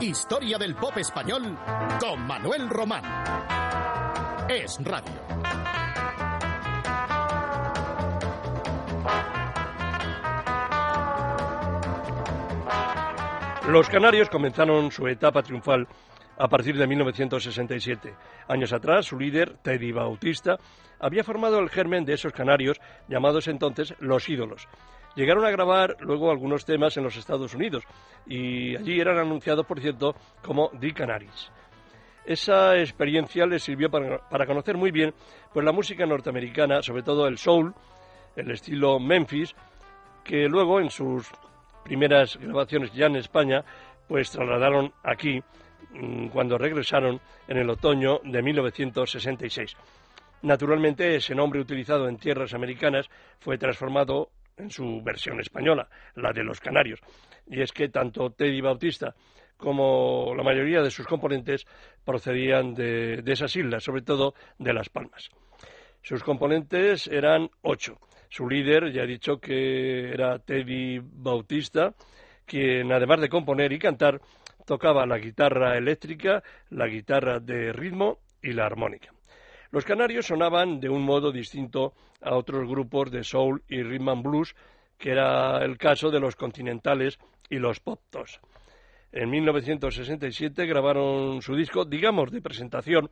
Historia 0.00 0.58
del 0.58 0.76
pop 0.76 0.96
español 0.98 1.58
con 1.98 2.24
Manuel 2.24 2.70
Román. 2.70 3.02
Es 4.48 4.78
radio. 4.84 5.12
Los 13.66 13.88
canarios 13.88 14.30
comenzaron 14.30 14.92
su 14.92 15.08
etapa 15.08 15.42
triunfal 15.42 15.88
a 16.38 16.46
partir 16.46 16.78
de 16.78 16.86
1967. 16.86 18.14
Años 18.46 18.72
atrás, 18.72 19.06
su 19.06 19.18
líder, 19.18 19.56
Teddy 19.62 19.90
Bautista, 19.90 20.58
había 21.00 21.24
formado 21.24 21.58
el 21.58 21.70
germen 21.70 22.04
de 22.04 22.14
esos 22.14 22.32
canarios 22.32 22.80
llamados 23.08 23.48
entonces 23.48 23.94
Los 23.98 24.28
Ídolos. 24.28 24.68
Llegaron 25.18 25.44
a 25.44 25.50
grabar 25.50 25.96
luego 25.98 26.30
algunos 26.30 26.64
temas 26.64 26.96
en 26.96 27.02
los 27.02 27.16
Estados 27.16 27.52
Unidos 27.52 27.82
y 28.24 28.76
allí 28.76 29.00
eran 29.00 29.18
anunciados, 29.18 29.66
por 29.66 29.80
cierto, 29.80 30.14
como 30.44 30.70
The 30.78 30.94
Canaries. 30.94 31.50
Esa 32.24 32.78
experiencia 32.78 33.44
les 33.44 33.64
sirvió 33.64 33.90
para, 33.90 34.46
conocer 34.46 34.76
muy 34.76 34.92
bien 34.92 35.12
pues, 35.52 35.66
la 35.66 35.72
música 35.72 36.06
norteamericana, 36.06 36.82
sobre 36.82 37.02
todo 37.02 37.26
el 37.26 37.36
soul, 37.36 37.74
el 38.36 38.48
estilo 38.52 39.00
Memphis, 39.00 39.56
que 40.22 40.48
luego 40.48 40.78
en 40.78 40.88
sus 40.88 41.28
primeras 41.82 42.36
grabaciones 42.36 42.92
ya 42.92 43.06
en 43.06 43.16
España, 43.16 43.64
pues 44.06 44.30
trasladaron 44.30 44.92
aquí 45.02 45.42
mm, 45.94 46.28
cuando 46.28 46.56
regresaron 46.56 47.20
en 47.48 47.56
el 47.56 47.68
otoño 47.68 48.20
de 48.22 48.40
1966. 48.40 49.76
Naturalmente, 50.42 51.16
ese 51.16 51.34
nombre 51.34 51.58
utilizado 51.58 52.08
en 52.08 52.18
tierras 52.18 52.54
americanas 52.54 53.10
fue 53.40 53.58
transformado 53.58 54.28
en 54.58 54.70
su 54.70 55.00
versión 55.02 55.40
española, 55.40 55.88
la 56.16 56.32
de 56.32 56.44
los 56.44 56.60
Canarios. 56.60 57.00
Y 57.46 57.60
es 57.62 57.72
que 57.72 57.88
tanto 57.88 58.30
Teddy 58.30 58.60
Bautista 58.60 59.14
como 59.56 60.34
la 60.36 60.42
mayoría 60.42 60.82
de 60.82 60.90
sus 60.90 61.06
componentes 61.06 61.66
procedían 62.04 62.74
de, 62.74 63.22
esas 63.26 63.54
islas, 63.56 63.82
sobre 63.82 64.02
todo 64.02 64.34
de 64.58 64.72
Las 64.72 64.88
Palmas. 64.88 65.30
Sus 66.02 66.22
componentes 66.22 67.08
eran 67.08 67.50
ocho. 67.62 67.98
Su 68.28 68.48
líder, 68.48 68.92
ya 68.92 69.02
he 69.02 69.06
dicho 69.06 69.40
que 69.40 70.10
era 70.12 70.38
Teddy 70.38 71.00
Bautista, 71.02 71.94
quien 72.46 72.92
además 72.92 73.20
de 73.20 73.28
componer 73.28 73.72
y 73.72 73.78
cantar, 73.78 74.20
tocaba 74.64 75.06
la 75.06 75.18
guitarra 75.18 75.76
eléctrica, 75.76 76.42
la 76.70 76.86
guitarra 76.86 77.40
de 77.40 77.72
ritmo 77.72 78.18
y 78.42 78.52
la 78.52 78.66
armónica. 78.66 79.12
Los 79.70 79.84
canarios 79.84 80.26
sonaban 80.26 80.80
de 80.80 80.88
un 80.88 81.02
modo 81.02 81.30
distinto 81.30 81.92
a 82.22 82.34
otros 82.34 82.66
grupos 82.68 83.10
de 83.10 83.22
soul 83.22 83.62
y 83.68 83.82
rhythm 83.82 84.08
and 84.08 84.22
blues, 84.22 84.54
que 84.96 85.10
era 85.10 85.62
el 85.64 85.76
caso 85.76 86.10
de 86.10 86.20
los 86.20 86.36
continentales 86.36 87.18
y 87.50 87.58
los 87.58 87.80
poptos. 87.80 88.40
En 89.12 89.30
1967 89.30 90.66
grabaron 90.66 91.42
su 91.42 91.54
disco, 91.54 91.84
digamos, 91.84 92.30
de 92.30 92.40
presentación, 92.40 93.10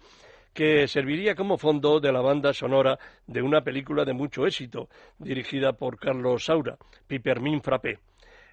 que 0.52 0.88
serviría 0.88 1.34
como 1.34 1.58
fondo 1.58 2.00
de 2.00 2.10
la 2.10 2.22
banda 2.22 2.54
sonora 2.54 2.98
de 3.26 3.42
una 3.42 3.60
película 3.60 4.06
de 4.06 4.14
mucho 4.14 4.46
éxito, 4.46 4.88
dirigida 5.18 5.74
por 5.74 5.98
Carlos 5.98 6.46
Saura, 6.46 6.78
Pipermin 7.06 7.60
Frappé. 7.60 7.98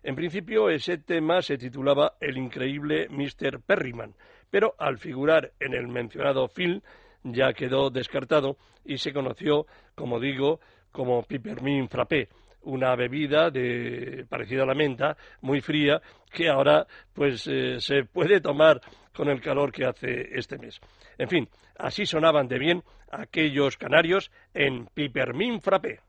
En 0.04 0.16
principio 0.16 0.70
ese 0.70 0.98
tema 0.98 1.42
se 1.42 1.58
titulaba 1.58 2.16
El 2.20 2.38
increíble 2.38 3.08
Mr. 3.10 3.62
Perryman, 3.62 4.14
pero 4.50 4.76
al 4.78 4.98
figurar 4.98 5.54
en 5.62 5.74
el 5.74 5.88
mencionado 5.88 6.50
film 6.50 6.82
ya 7.24 7.54
quedó 7.54 7.90
descartado 7.90 8.58
y 8.86 8.98
se 8.98 9.14
conoció, 9.14 9.66
como 9.96 10.20
digo, 10.20 10.60
como 10.92 11.24
Pipermin 11.24 11.90
Frappé, 11.90 12.30
una 12.64 12.96
bebida 12.96 13.50
de, 13.50 14.26
parecida 14.30 14.64
a 14.64 14.68
la 14.68 14.76
menta, 14.76 15.18
muy 15.42 15.62
fría, 15.62 16.02
que 16.32 16.50
ahora 16.50 16.88
pues 17.14 17.48
eh, 17.48 17.80
se 17.80 18.06
puede 18.06 18.42
tomar 18.42 18.82
con 19.14 19.30
el 19.30 19.42
calor 19.42 19.72
que 19.72 19.86
hace 19.86 20.38
este 20.38 20.58
mes. 20.58 20.80
En 21.18 21.30
fin, 21.30 21.50
así 21.78 22.06
sonaban 22.06 22.48
de 22.48 22.60
bien 22.60 22.84
aquellos 23.12 23.78
canarios 23.78 24.32
en 24.54 24.88
Pipermin 24.88 25.62
Frappé. 25.62 26.00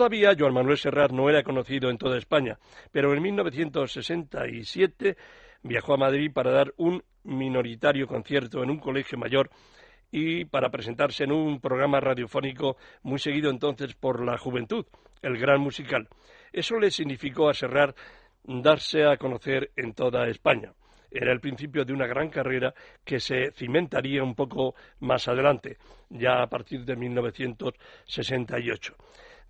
Todavía 0.00 0.32
Joan 0.34 0.54
Manuel 0.54 0.78
Serrat 0.78 1.12
no 1.12 1.28
era 1.28 1.42
conocido 1.42 1.90
en 1.90 1.98
toda 1.98 2.16
España, 2.16 2.58
pero 2.90 3.12
en 3.12 3.20
1967 3.20 5.14
viajó 5.62 5.92
a 5.92 5.98
Madrid 5.98 6.32
para 6.32 6.52
dar 6.52 6.72
un 6.78 7.04
minoritario 7.24 8.06
concierto 8.06 8.62
en 8.62 8.70
un 8.70 8.78
colegio 8.78 9.18
mayor 9.18 9.50
y 10.10 10.46
para 10.46 10.70
presentarse 10.70 11.24
en 11.24 11.32
un 11.32 11.60
programa 11.60 12.00
radiofónico 12.00 12.78
muy 13.02 13.18
seguido 13.18 13.50
entonces 13.50 13.94
por 13.94 14.24
la 14.24 14.38
juventud, 14.38 14.86
el 15.20 15.36
Gran 15.36 15.60
Musical. 15.60 16.08
Eso 16.50 16.80
le 16.80 16.90
significó 16.90 17.50
a 17.50 17.52
Serrat 17.52 17.94
darse 18.44 19.04
a 19.04 19.18
conocer 19.18 19.70
en 19.76 19.92
toda 19.92 20.28
España. 20.28 20.72
Era 21.10 21.30
el 21.30 21.40
principio 21.40 21.84
de 21.84 21.92
una 21.92 22.06
gran 22.06 22.30
carrera 22.30 22.72
que 23.04 23.20
se 23.20 23.50
cimentaría 23.50 24.22
un 24.22 24.34
poco 24.34 24.74
más 25.00 25.28
adelante, 25.28 25.76
ya 26.08 26.40
a 26.40 26.46
partir 26.46 26.86
de 26.86 26.96
1968. 26.96 28.96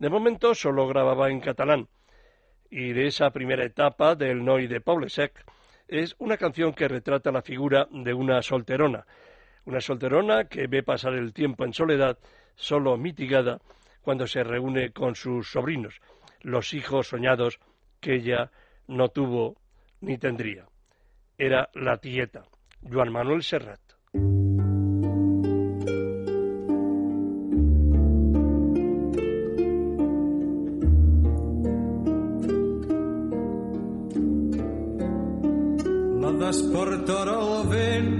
De 0.00 0.08
momento 0.08 0.54
solo 0.54 0.88
grababa 0.88 1.30
en 1.30 1.40
catalán 1.40 1.86
y 2.70 2.94
de 2.94 3.06
esa 3.06 3.28
primera 3.32 3.66
etapa 3.66 4.14
del 4.14 4.42
Noi 4.42 4.66
de 4.66 4.80
Sec 5.08 5.44
es 5.88 6.16
una 6.18 6.38
canción 6.38 6.72
que 6.72 6.88
retrata 6.88 7.30
la 7.30 7.42
figura 7.42 7.86
de 7.90 8.14
una 8.14 8.40
solterona, 8.40 9.04
una 9.66 9.82
solterona 9.82 10.46
que 10.46 10.68
ve 10.68 10.82
pasar 10.82 11.12
el 11.12 11.34
tiempo 11.34 11.66
en 11.66 11.74
soledad, 11.74 12.18
solo 12.54 12.96
mitigada 12.96 13.60
cuando 14.00 14.26
se 14.26 14.42
reúne 14.42 14.90
con 14.90 15.16
sus 15.16 15.50
sobrinos, 15.50 16.00
los 16.40 16.72
hijos 16.72 17.08
soñados 17.08 17.60
que 18.00 18.14
ella 18.14 18.50
no 18.86 19.10
tuvo 19.10 19.58
ni 20.00 20.16
tendría. 20.16 20.64
Era 21.36 21.68
la 21.74 21.98
tieta, 21.98 22.44
Juan 22.90 23.12
Manuel 23.12 23.42
Serrat. 23.42 23.89
Despertarà 37.10 37.38
el 37.42 37.62
vent 37.70 38.10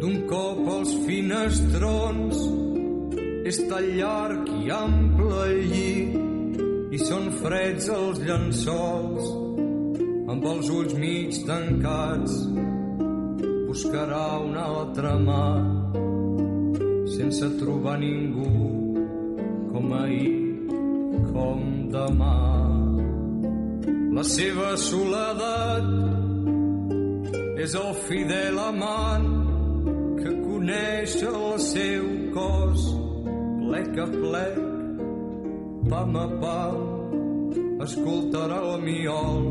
d'un 0.00 0.16
cop 0.28 0.58
als 0.68 0.90
finestrons 1.06 2.40
és 3.48 3.60
tan 3.70 3.86
llarg 3.96 4.50
i 4.52 4.68
ample 4.74 5.46
llit 5.70 6.92
i 6.92 6.98
són 7.00 7.30
freds 7.40 7.88
els 7.94 8.20
llençols 8.26 9.30
amb 10.28 10.44
els 10.52 10.68
ulls 10.76 10.92
mig 11.00 11.40
tancats 11.48 12.36
buscarà 13.70 14.26
una 14.44 14.66
altra 14.82 15.14
mà 15.16 15.48
sense 17.16 17.48
trobar 17.62 17.96
ningú 18.04 18.52
com 19.72 19.92
ahir, 19.92 20.36
com 21.32 21.64
demà. 21.92 22.36
La 24.18 24.24
seva 24.26 24.72
soledat 24.80 26.07
és 27.58 27.72
el 27.74 27.94
fidel 28.06 28.58
amant 28.62 29.24
que 30.20 30.30
coneix 30.44 31.14
el 31.26 31.56
seu 31.58 32.04
cos 32.30 32.84
plec 33.58 33.98
a 33.98 34.06
plec, 34.12 34.60
pam 35.90 36.18
a 36.20 36.26
pam, 36.42 36.76
escoltarà 37.82 38.60
el 38.62 38.84
miol 38.84 39.48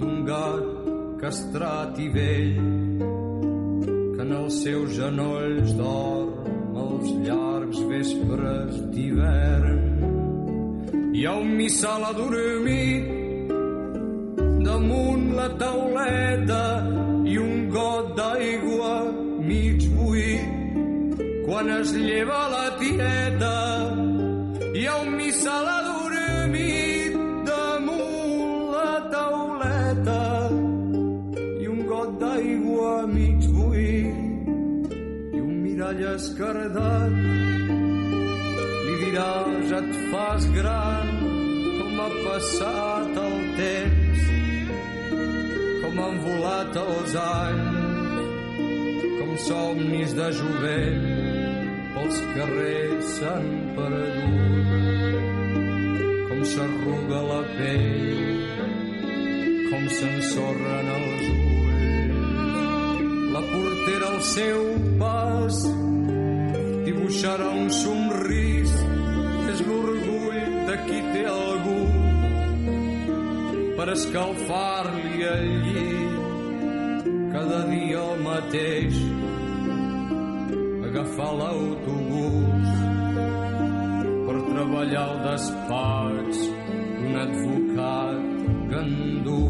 d'un 0.00 0.16
gat 0.30 0.64
castrat 1.20 2.00
i 2.00 2.08
vell 2.16 2.56
que 4.14 4.22
en 4.24 4.32
els 4.38 4.62
seus 4.64 4.96
genolls 4.96 5.76
dorm 5.76 6.80
els 6.86 7.12
llargs 7.28 7.84
vespres 7.92 8.80
d'hivern. 8.96 9.84
Hi 11.12 11.28
ha 11.28 11.36
un 11.44 11.52
missal 11.60 12.08
adormit 12.08 13.04
damunt 14.64 15.32
la 15.36 15.48
tauleta 15.60 16.64
Quan 21.52 21.68
es 21.68 21.90
lleva 21.92 22.48
la 22.48 22.68
tieta 22.80 23.56
hi 24.72 24.86
ha 24.88 24.94
un 25.02 25.10
missal 25.18 25.66
adormit 25.72 27.18
damunt 27.48 28.54
la 28.72 28.94
tauleta 29.12 30.22
i 31.60 31.68
un 31.74 31.82
got 31.90 32.16
d'aigua 32.22 32.94
mig 33.12 33.44
buit 33.58 34.96
i 35.36 35.44
un 35.44 35.52
mirall 35.66 36.02
escardat 36.14 37.20
li 38.88 38.96
diràs 39.04 39.78
et 39.82 39.94
fas 40.08 40.50
gran 40.56 41.14
com 41.28 42.04
ha 42.06 42.10
passat 42.30 43.24
el 43.28 43.40
temps 43.62 44.28
com 45.84 46.04
han 46.06 46.22
volat 46.28 46.84
els 46.88 47.18
anys, 47.28 48.62
com 49.18 49.40
somnis 49.50 50.16
de 50.22 50.36
jovent 50.40 51.11
pels 51.94 52.18
carrers 52.34 53.10
s'han 53.18 53.48
perdut, 53.76 55.22
com 56.28 56.40
s'arruga 56.52 57.20
la 57.28 57.40
pell, 57.56 58.22
com 59.70 59.88
s'ensorren 59.98 60.90
els 60.96 61.26
ulls. 61.32 61.52
La 63.32 63.42
portera 63.48 64.10
al 64.12 64.20
seu 64.28 64.62
pas 65.00 65.62
dibuixarà 66.86 67.48
un 67.62 67.70
somrís, 67.82 68.72
és 69.52 69.64
l'orgull 69.68 70.40
de 70.68 70.76
qui 70.86 71.00
té 71.12 71.26
algú 71.32 71.80
per 73.76 73.88
escalfar-li 73.96 75.26
el 75.34 75.50
llit. 75.66 77.10
Cada 77.32 77.60
dia 77.72 78.00
el 78.12 78.20
mateix 78.26 78.98
agafar 81.02 81.32
l'autobús 81.40 82.68
per 84.26 84.36
treballar 84.50 85.06
al 85.10 85.16
despatx 85.26 86.42
d'un 86.98 87.16
advocat 87.26 88.20
gandú 88.72 89.40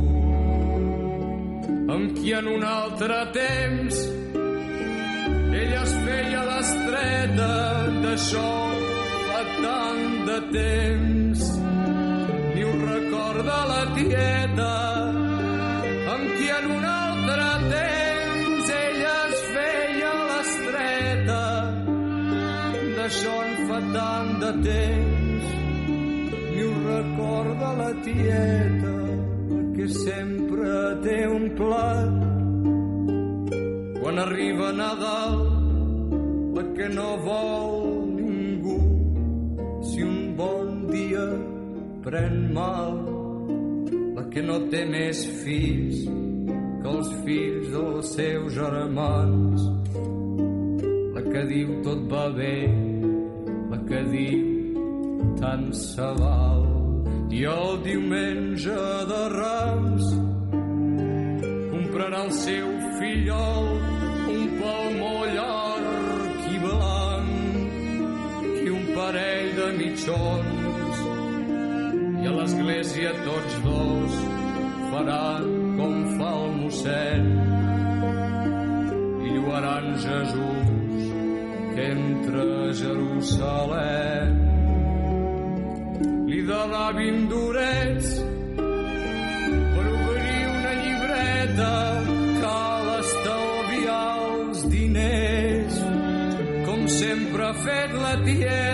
amb 1.94 2.06
qui 2.16 2.32
en 2.40 2.48
un 2.56 2.64
altre 2.64 3.18
temps 3.36 3.96
ella 5.60 5.82
es 5.82 5.92
feia 6.06 6.46
l'estreta 6.48 7.52
d'això 8.02 8.52
fa 9.26 9.42
tant 9.60 10.04
de 10.28 10.38
temps. 10.56 11.40
Recorda 12.92 13.58
la 13.70 13.82
tieta 13.94 14.91
de 24.56 24.62
temps 24.62 25.44
ni 26.50 26.62
ho 26.62 26.72
recorda 26.86 27.72
la 27.76 27.92
tieta 28.02 28.94
que 29.74 29.88
sempre 29.88 30.72
té 31.02 31.26
un 31.26 31.48
plat. 31.56 32.12
Quan 34.00 34.18
arriba 34.18 34.72
Nadal 34.72 35.38
la 36.56 36.64
que 36.76 36.88
no 36.88 37.08
vol 37.24 38.12
ningú 38.18 38.78
si 39.88 40.02
un 40.02 40.36
bon 40.36 40.86
dia 40.92 41.26
pren 42.04 42.52
mal 42.52 43.00
la 44.16 44.28
que 44.28 44.42
no 44.42 44.60
té 44.68 44.84
més 44.84 45.24
fills 45.44 46.04
que 46.82 46.88
els 46.92 47.12
fills 47.24 47.68
dels 47.72 48.14
seus 48.20 48.52
germans. 48.52 49.68
La 51.14 51.22
que 51.30 51.46
diu 51.48 51.78
tot 51.86 52.10
va 52.10 52.28
bé 52.36 52.91
diu 54.10 54.52
tant 55.40 55.72
se 55.74 56.08
val. 56.18 56.64
I 57.32 57.44
el 57.48 57.78
diumenge 57.84 58.80
de 59.10 59.20
Rams 59.32 60.08
comprarà 61.72 62.20
el 62.26 62.32
seu 62.38 62.68
fillol 62.98 63.70
un 64.32 64.42
palmó 64.58 65.14
llarg 65.36 66.44
i 66.50 66.60
blanc 66.66 67.30
i 68.66 68.68
un 68.78 68.84
parell 68.98 69.48
de 69.60 69.68
mitjons. 69.80 71.00
I 72.22 72.30
a 72.30 72.34
l'església 72.38 73.14
tots 73.24 73.54
dos 73.66 74.20
faran 74.92 75.48
com 75.80 75.96
fa 76.18 76.34
el 76.42 76.52
mossèn. 76.60 77.32
I 79.24 79.38
lluaran 79.38 79.86
Jesús 80.04 80.61
a 81.78 82.72
Jerusalem. 82.72 84.32
Li 86.28 86.40
donà 86.44 86.92
vint 86.96 87.28
durets 87.28 88.10
per 88.56 89.86
obrir 89.92 90.42
una 90.52 90.74
llibreta 90.82 91.72
cal 92.42 92.92
estalviar 92.98 94.04
els 94.26 94.66
diners. 94.74 95.80
Com 96.66 96.86
sempre 96.88 97.48
ha 97.48 97.54
fet 97.64 97.96
la 98.04 98.14
tieta 98.24 98.71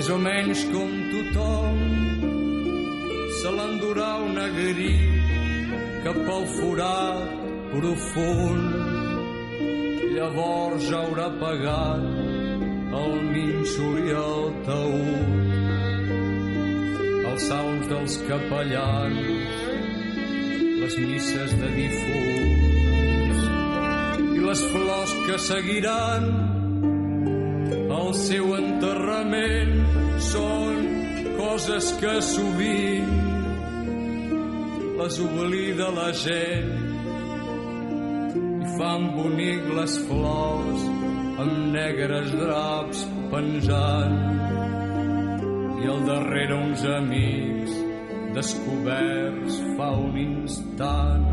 més 0.00 0.08
o 0.08 0.16
menys 0.16 0.60
com 0.72 0.92
tothom 1.12 1.80
se 3.36 3.50
l'endurà 3.52 4.06
una 4.24 4.46
grip 4.54 5.26
cap 6.06 6.20
al 6.34 6.46
forat 6.54 7.34
profund 7.74 8.64
llavors 10.14 10.86
haurà 10.98 11.26
pagat 11.42 12.06
el 13.02 13.12
nínxol 13.34 13.98
i 14.00 14.14
el 14.22 14.46
taüt. 14.70 15.36
Els 17.30 17.42
salms 17.50 17.84
de 17.90 17.96
els 17.98 18.14
capellans, 18.30 19.20
les 20.80 20.94
misses 21.10 21.50
de 21.60 21.68
difunts 21.76 23.40
i 24.30 24.40
les 24.46 24.64
flors 24.72 25.12
que 25.26 25.36
seguiran 25.50 26.49
el 28.10 28.16
seu 28.18 28.48
enterrament 28.56 29.74
són 30.26 30.86
coses 31.36 31.90
que 32.00 32.14
sovint 32.26 33.12
les 34.98 35.18
oblida 35.22 35.86
la 35.94 36.08
gent 36.22 36.72
i 38.40 38.72
fan 38.74 39.06
bonic 39.14 39.70
les 39.78 39.94
flors 40.08 40.88
amb 41.44 41.54
negres 41.76 42.34
draps 42.42 43.06
penjant. 43.30 44.18
I 45.78 45.94
al 45.94 46.04
darrere 46.10 46.58
uns 46.66 46.82
amics 46.98 47.80
descoberts 48.34 49.62
fa 49.78 49.92
un 50.02 50.18
instant 50.26 51.26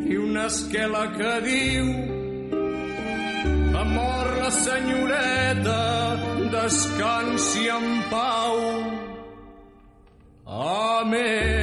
i 0.00 0.16
una 0.16 0.48
esquela 0.48 1.10
que 1.20 1.40
diu 1.52 2.15
ha 3.86 3.92
mort 3.94 4.36
la 4.42 4.50
senyoreta 4.50 5.82
descansi 6.50 7.68
en 7.68 7.86
pau. 8.10 8.56
Amén 10.46 11.55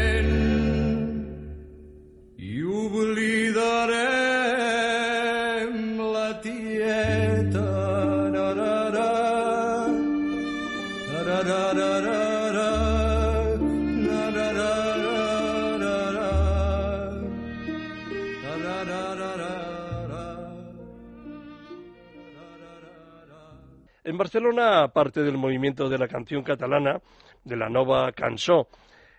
Barcelona, 24.23 24.83
aparte 24.83 25.21
del 25.21 25.37
movimiento 25.37 25.89
de 25.89 25.97
la 25.97 26.07
canción 26.07 26.43
catalana, 26.43 27.01
de 27.43 27.57
la 27.57 27.67
Nova 27.67 28.09
Cançó, 28.13 28.69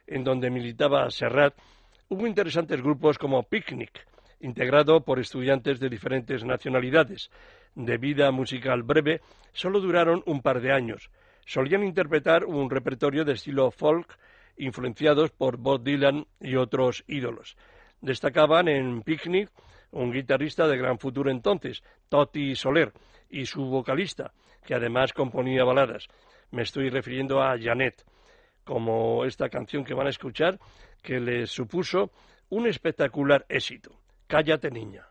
en 0.06 0.24
donde 0.24 0.48
militaba 0.48 1.10
Serrat, 1.10 1.54
hubo 2.08 2.26
interesantes 2.26 2.80
grupos 2.80 3.18
como 3.18 3.42
Picnic, 3.42 4.08
integrado 4.40 5.04
por 5.04 5.20
estudiantes 5.20 5.78
de 5.78 5.90
diferentes 5.90 6.42
nacionalidades. 6.42 7.30
De 7.74 7.98
vida 7.98 8.30
musical 8.30 8.82
breve, 8.82 9.20
solo 9.52 9.78
duraron 9.78 10.22
un 10.24 10.40
par 10.40 10.62
de 10.62 10.72
años. 10.72 11.10
Solían 11.44 11.84
interpretar 11.84 12.46
un 12.46 12.70
repertorio 12.70 13.26
de 13.26 13.34
estilo 13.34 13.70
folk, 13.70 14.18
influenciados 14.56 15.32
por 15.32 15.58
Bob 15.58 15.82
Dylan 15.84 16.26
y 16.40 16.56
otros 16.56 17.04
ídolos. 17.06 17.58
Destacaban 18.00 18.68
en 18.68 19.02
Picnic 19.02 19.50
un 19.90 20.12
guitarrista 20.12 20.66
de 20.66 20.78
gran 20.78 20.98
futuro 20.98 21.30
entonces, 21.30 21.84
Toti 22.08 22.56
Soler, 22.56 22.90
y 23.28 23.46
su 23.46 23.64
vocalista, 23.66 24.32
que 24.64 24.74
además 24.74 25.12
componía 25.12 25.64
baladas. 25.64 26.08
Me 26.50 26.62
estoy 26.62 26.90
refiriendo 26.90 27.42
a 27.42 27.58
Janet, 27.58 28.04
como 28.64 29.24
esta 29.24 29.48
canción 29.48 29.84
que 29.84 29.94
van 29.94 30.06
a 30.06 30.10
escuchar, 30.10 30.58
que 31.02 31.20
les 31.20 31.50
supuso 31.50 32.10
un 32.48 32.66
espectacular 32.66 33.44
éxito. 33.48 33.90
Cállate, 34.26 34.70
niña. 34.70 35.06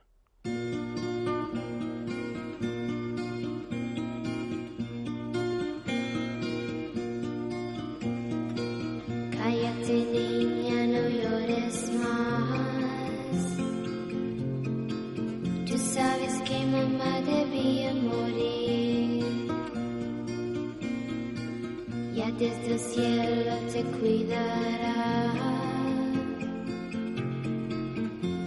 Desde 22.39 22.73
el 22.73 22.79
cielo 22.79 23.53
te 23.71 23.83
cuidará. 23.97 25.33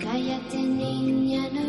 Cállate 0.03 0.59
niña, 0.59 1.49
no 1.53 1.66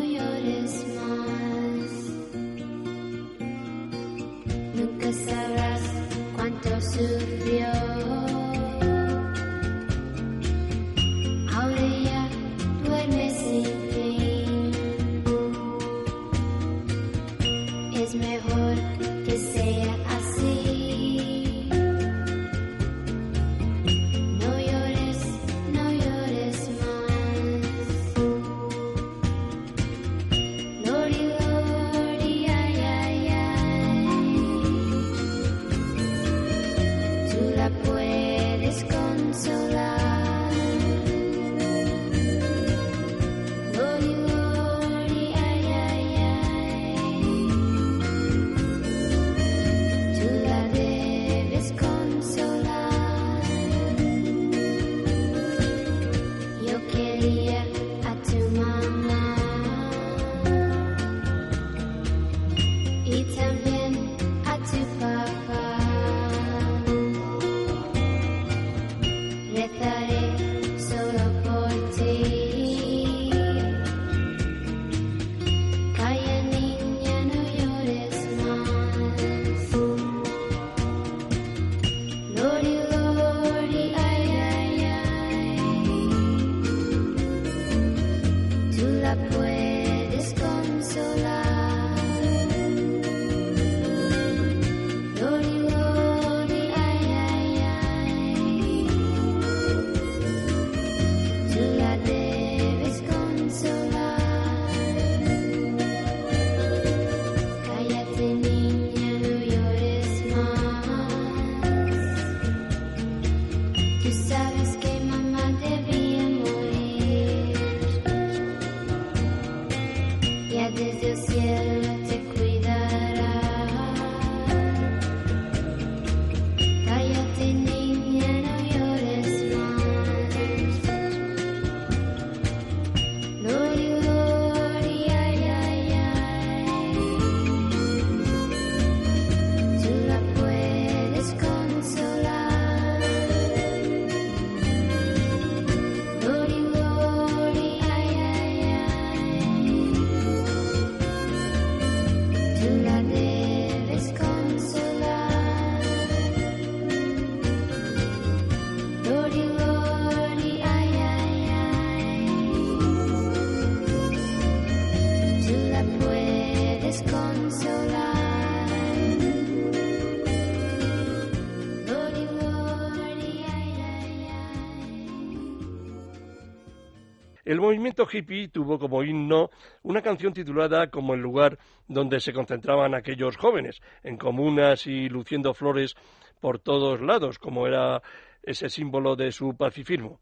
movimiento 177.68 178.08
hippie 178.10 178.48
tuvo 178.48 178.78
como 178.78 179.02
himno 179.02 179.50
una 179.82 180.00
canción 180.00 180.32
titulada 180.32 180.88
como 180.88 181.12
el 181.12 181.20
lugar 181.20 181.58
donde 181.86 182.18
se 182.18 182.32
concentraban 182.32 182.94
aquellos 182.94 183.36
jóvenes, 183.36 183.82
en 184.02 184.16
comunas 184.16 184.86
y 184.86 185.10
luciendo 185.10 185.52
flores 185.52 185.94
por 186.40 186.60
todos 186.60 187.02
lados, 187.02 187.38
como 187.38 187.66
era 187.66 188.00
ese 188.42 188.70
símbolo 188.70 189.16
de 189.16 189.32
su 189.32 189.54
pacifismo. 189.54 190.18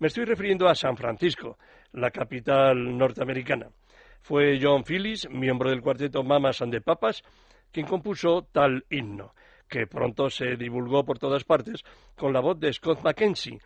Me 0.00 0.08
estoy 0.08 0.24
refiriendo 0.24 0.68
a 0.68 0.74
San 0.74 0.96
Francisco, 0.96 1.56
la 1.92 2.10
capital 2.10 2.98
norteamericana. 2.98 3.68
Fue 4.20 4.58
John 4.60 4.82
Phillips, 4.82 5.30
miembro 5.30 5.70
del 5.70 5.82
cuarteto 5.82 6.24
Mamas 6.24 6.62
and 6.62 6.72
the 6.72 6.80
Papas, 6.80 7.22
quien 7.70 7.86
compuso 7.86 8.48
tal 8.50 8.84
himno, 8.90 9.34
que 9.68 9.86
pronto 9.86 10.30
se 10.30 10.56
divulgó 10.56 11.04
por 11.04 11.20
todas 11.20 11.44
partes 11.44 11.84
con 12.16 12.32
la 12.32 12.40
voz 12.40 12.58
de 12.58 12.72
Scott 12.72 13.04
Mackenzie, 13.04 13.60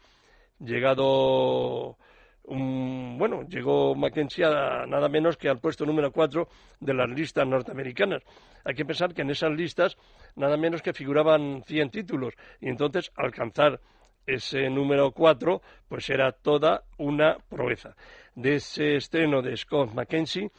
llegado 0.58 1.96
bueno, 2.44 3.42
llegó 3.48 3.94
Mackenzie 3.94 4.44
a 4.44 4.84
nada 4.86 5.08
menos 5.08 5.36
que 5.36 5.48
al 5.48 5.60
puesto 5.60 5.86
número 5.86 6.10
cuatro 6.10 6.48
de 6.80 6.94
las 6.94 7.08
listas 7.08 7.46
norteamericanas. 7.46 8.22
Hay 8.64 8.74
que 8.74 8.84
pensar 8.84 9.14
que 9.14 9.22
en 9.22 9.30
esas 9.30 9.52
listas 9.52 9.96
nada 10.36 10.56
menos 10.56 10.82
que 10.82 10.92
figuraban 10.92 11.62
100 11.64 11.90
títulos 11.90 12.34
y 12.60 12.68
entonces 12.68 13.12
alcanzar 13.16 13.80
ese 14.26 14.68
número 14.70 15.12
cuatro 15.12 15.62
pues 15.88 16.08
era 16.10 16.32
toda 16.32 16.82
una 16.98 17.36
proeza. 17.48 17.94
De 18.34 18.56
ese 18.56 18.96
estreno 18.96 19.42
de 19.42 19.56
Scott 19.56 19.92
Mackenzie 19.94 20.50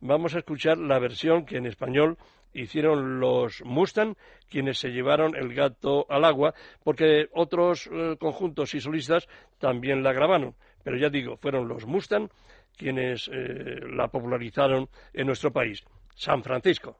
vamos 0.00 0.34
a 0.34 0.38
escuchar 0.38 0.78
la 0.78 0.98
versión 0.98 1.46
que 1.46 1.56
en 1.56 1.66
español 1.66 2.18
hicieron 2.52 3.18
los 3.18 3.62
Mustang, 3.64 4.14
quienes 4.48 4.78
se 4.78 4.90
llevaron 4.90 5.34
el 5.34 5.52
gato 5.54 6.06
al 6.08 6.24
agua, 6.24 6.54
porque 6.84 7.26
otros 7.32 7.88
eh, 7.92 8.16
conjuntos 8.18 8.74
y 8.74 8.80
solistas 8.80 9.28
también 9.58 10.02
la 10.02 10.12
grabaron. 10.12 10.54
Pero 10.84 10.96
ya 10.96 11.08
digo, 11.08 11.36
fueron 11.36 11.66
los 11.66 11.86
Mustang 11.86 12.28
quienes 12.76 13.28
eh, 13.32 13.80
la 13.90 14.08
popularizaron 14.08 14.88
en 15.12 15.26
nuestro 15.26 15.52
país. 15.52 15.82
San 16.14 16.42
Francisco. 16.42 16.98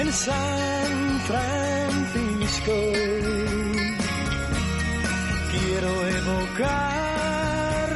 en 0.00 0.12
San 0.12 1.20
Francisco 1.26 2.72
quiero 5.50 6.08
evocar 6.08 7.88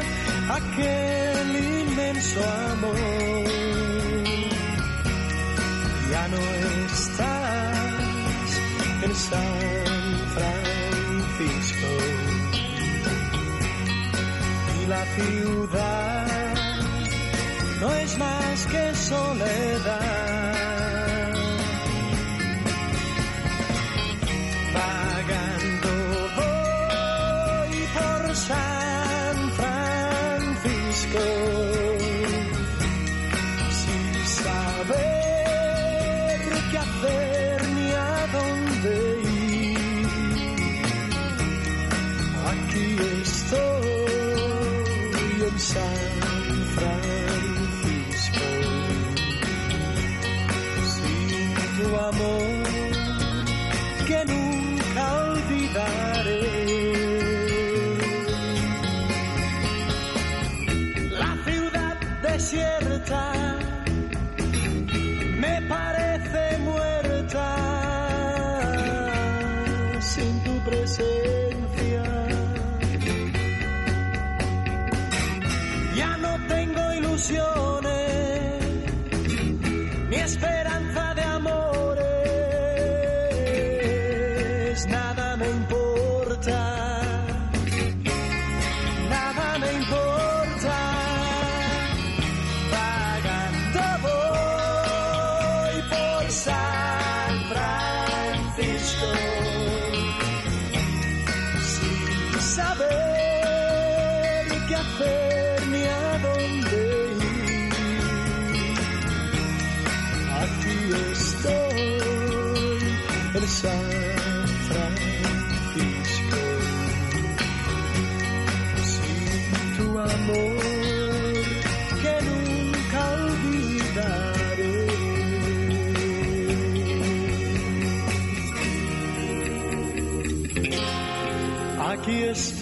aquel 0.51 1.57
inmenso 1.57 2.72
San 9.33 10.29
Francisco 10.37 11.91
y 14.83 14.87
la 14.87 15.05
ciudad 15.17 16.55
no 17.81 17.95
es 17.95 18.19
más 18.19 18.67
que 18.67 18.95
soledad. 18.95 20.12
Estoy 43.33 44.05
en 45.49 45.59
San 45.59 46.13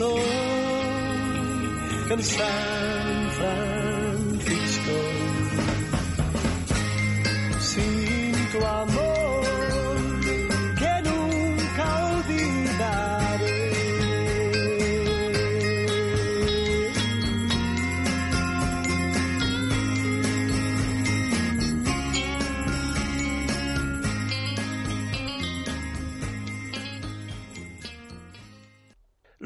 estoy 0.01 0.23
cansado. 2.09 2.70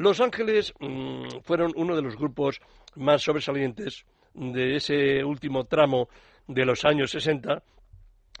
Los 0.05 0.21
Ángeles 0.21 0.71
mm, 0.79 1.39
fueron 1.41 1.71
uno 1.75 1.95
de 1.95 2.03
los 2.03 2.15
grupos 2.15 2.61
más 2.93 3.23
sobresalientes 3.23 4.05
de 4.35 4.75
ese 4.75 5.23
último 5.23 5.63
tramo 5.63 6.09
de 6.45 6.63
los 6.63 6.85
años 6.85 7.09
60, 7.09 7.63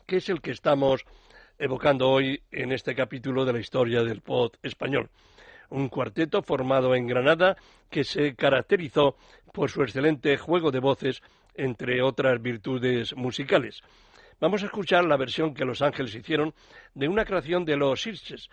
que 0.05 0.17
es 0.17 0.29
el 0.29 0.41
que 0.41 0.51
estamos 0.51 1.03
evocando 1.57 2.07
hoy 2.07 2.39
en 2.51 2.71
este 2.71 2.93
capítulo 2.93 3.45
de 3.45 3.53
la 3.53 3.59
historia 3.59 4.03
del 4.03 4.21
pop 4.21 4.53
español. 4.61 5.09
Un 5.71 5.89
cuarteto 5.89 6.43
formado 6.43 6.93
en 6.93 7.07
Granada 7.07 7.57
que 7.89 8.03
se 8.03 8.35
caracterizó 8.35 9.15
por 9.51 9.71
su 9.71 9.81
excelente 9.81 10.37
juego 10.37 10.69
de 10.69 10.79
voces, 10.79 11.23
entre 11.55 12.03
otras 12.03 12.39
virtudes 12.43 13.15
musicales. 13.15 13.81
Vamos 14.39 14.61
a 14.61 14.67
escuchar 14.67 15.03
la 15.05 15.17
versión 15.17 15.55
que 15.55 15.65
Los 15.65 15.81
Ángeles 15.81 16.13
hicieron 16.13 16.53
de 16.93 17.07
una 17.07 17.25
creación 17.25 17.65
de 17.65 17.75
los 17.75 18.03
Sirches, 18.03 18.51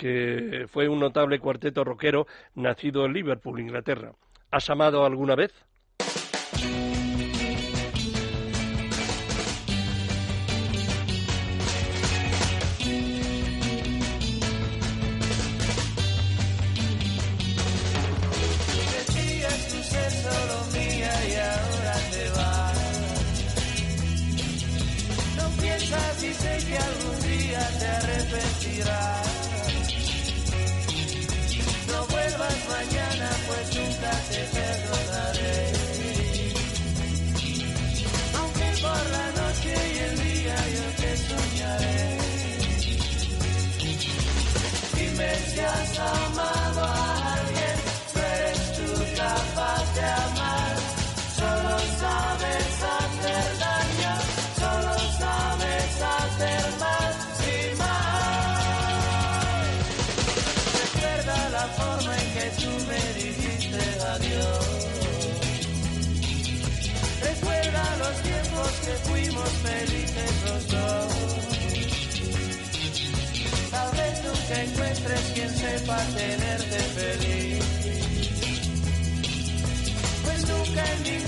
que 0.00 0.66
fue 0.66 0.88
un 0.88 0.98
notable 0.98 1.38
cuarteto 1.38 1.84
rockero 1.84 2.26
nacido 2.54 3.04
en 3.04 3.12
Liverpool, 3.12 3.60
Inglaterra. 3.60 4.14
¿Has 4.50 4.70
amado 4.70 5.04
alguna 5.04 5.36
vez? 5.36 5.52
Sepa 75.90 75.98
tenerte 76.16 76.78
feliz. 76.94 77.64
Pues 80.24 80.48
nunca 80.48 80.92
en 80.92 81.02
ninguno 81.02 81.19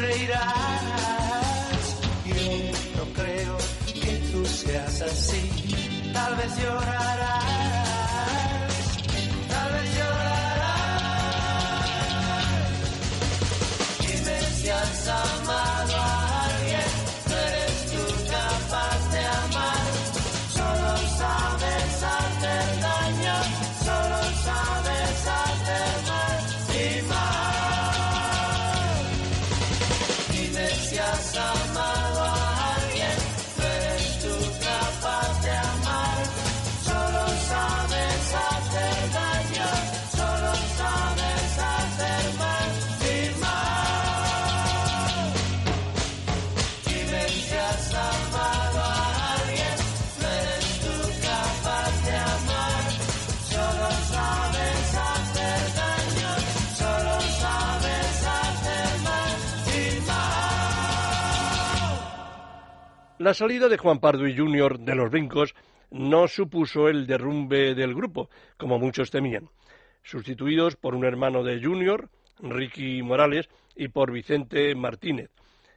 reirás. 0.00 1.96
Yo 2.24 2.34
no 2.96 3.04
creo 3.14 3.56
que 3.86 4.12
tú 4.32 4.44
seas 4.46 5.02
así. 5.02 6.12
Tal 6.12 6.36
vez 6.36 6.56
llorarás. 6.62 7.69
La 63.20 63.34
salida 63.34 63.68
de 63.68 63.76
Juan 63.76 64.00
Pardo 64.00 64.26
y 64.26 64.34
Junior 64.34 64.80
de 64.80 64.94
los 64.94 65.10
brincos 65.10 65.54
no 65.90 66.26
supuso 66.26 66.88
el 66.88 67.06
derrumbe 67.06 67.74
del 67.74 67.94
grupo, 67.94 68.30
como 68.56 68.78
muchos 68.78 69.10
temían. 69.10 69.50
Sustituidos 70.02 70.76
por 70.76 70.94
un 70.94 71.04
hermano 71.04 71.42
de 71.42 71.62
Junior, 71.62 72.08
Ricky 72.38 73.02
Morales, 73.02 73.50
y 73.76 73.88
por 73.88 74.10
Vicente 74.10 74.74
Martínez, 74.74 75.28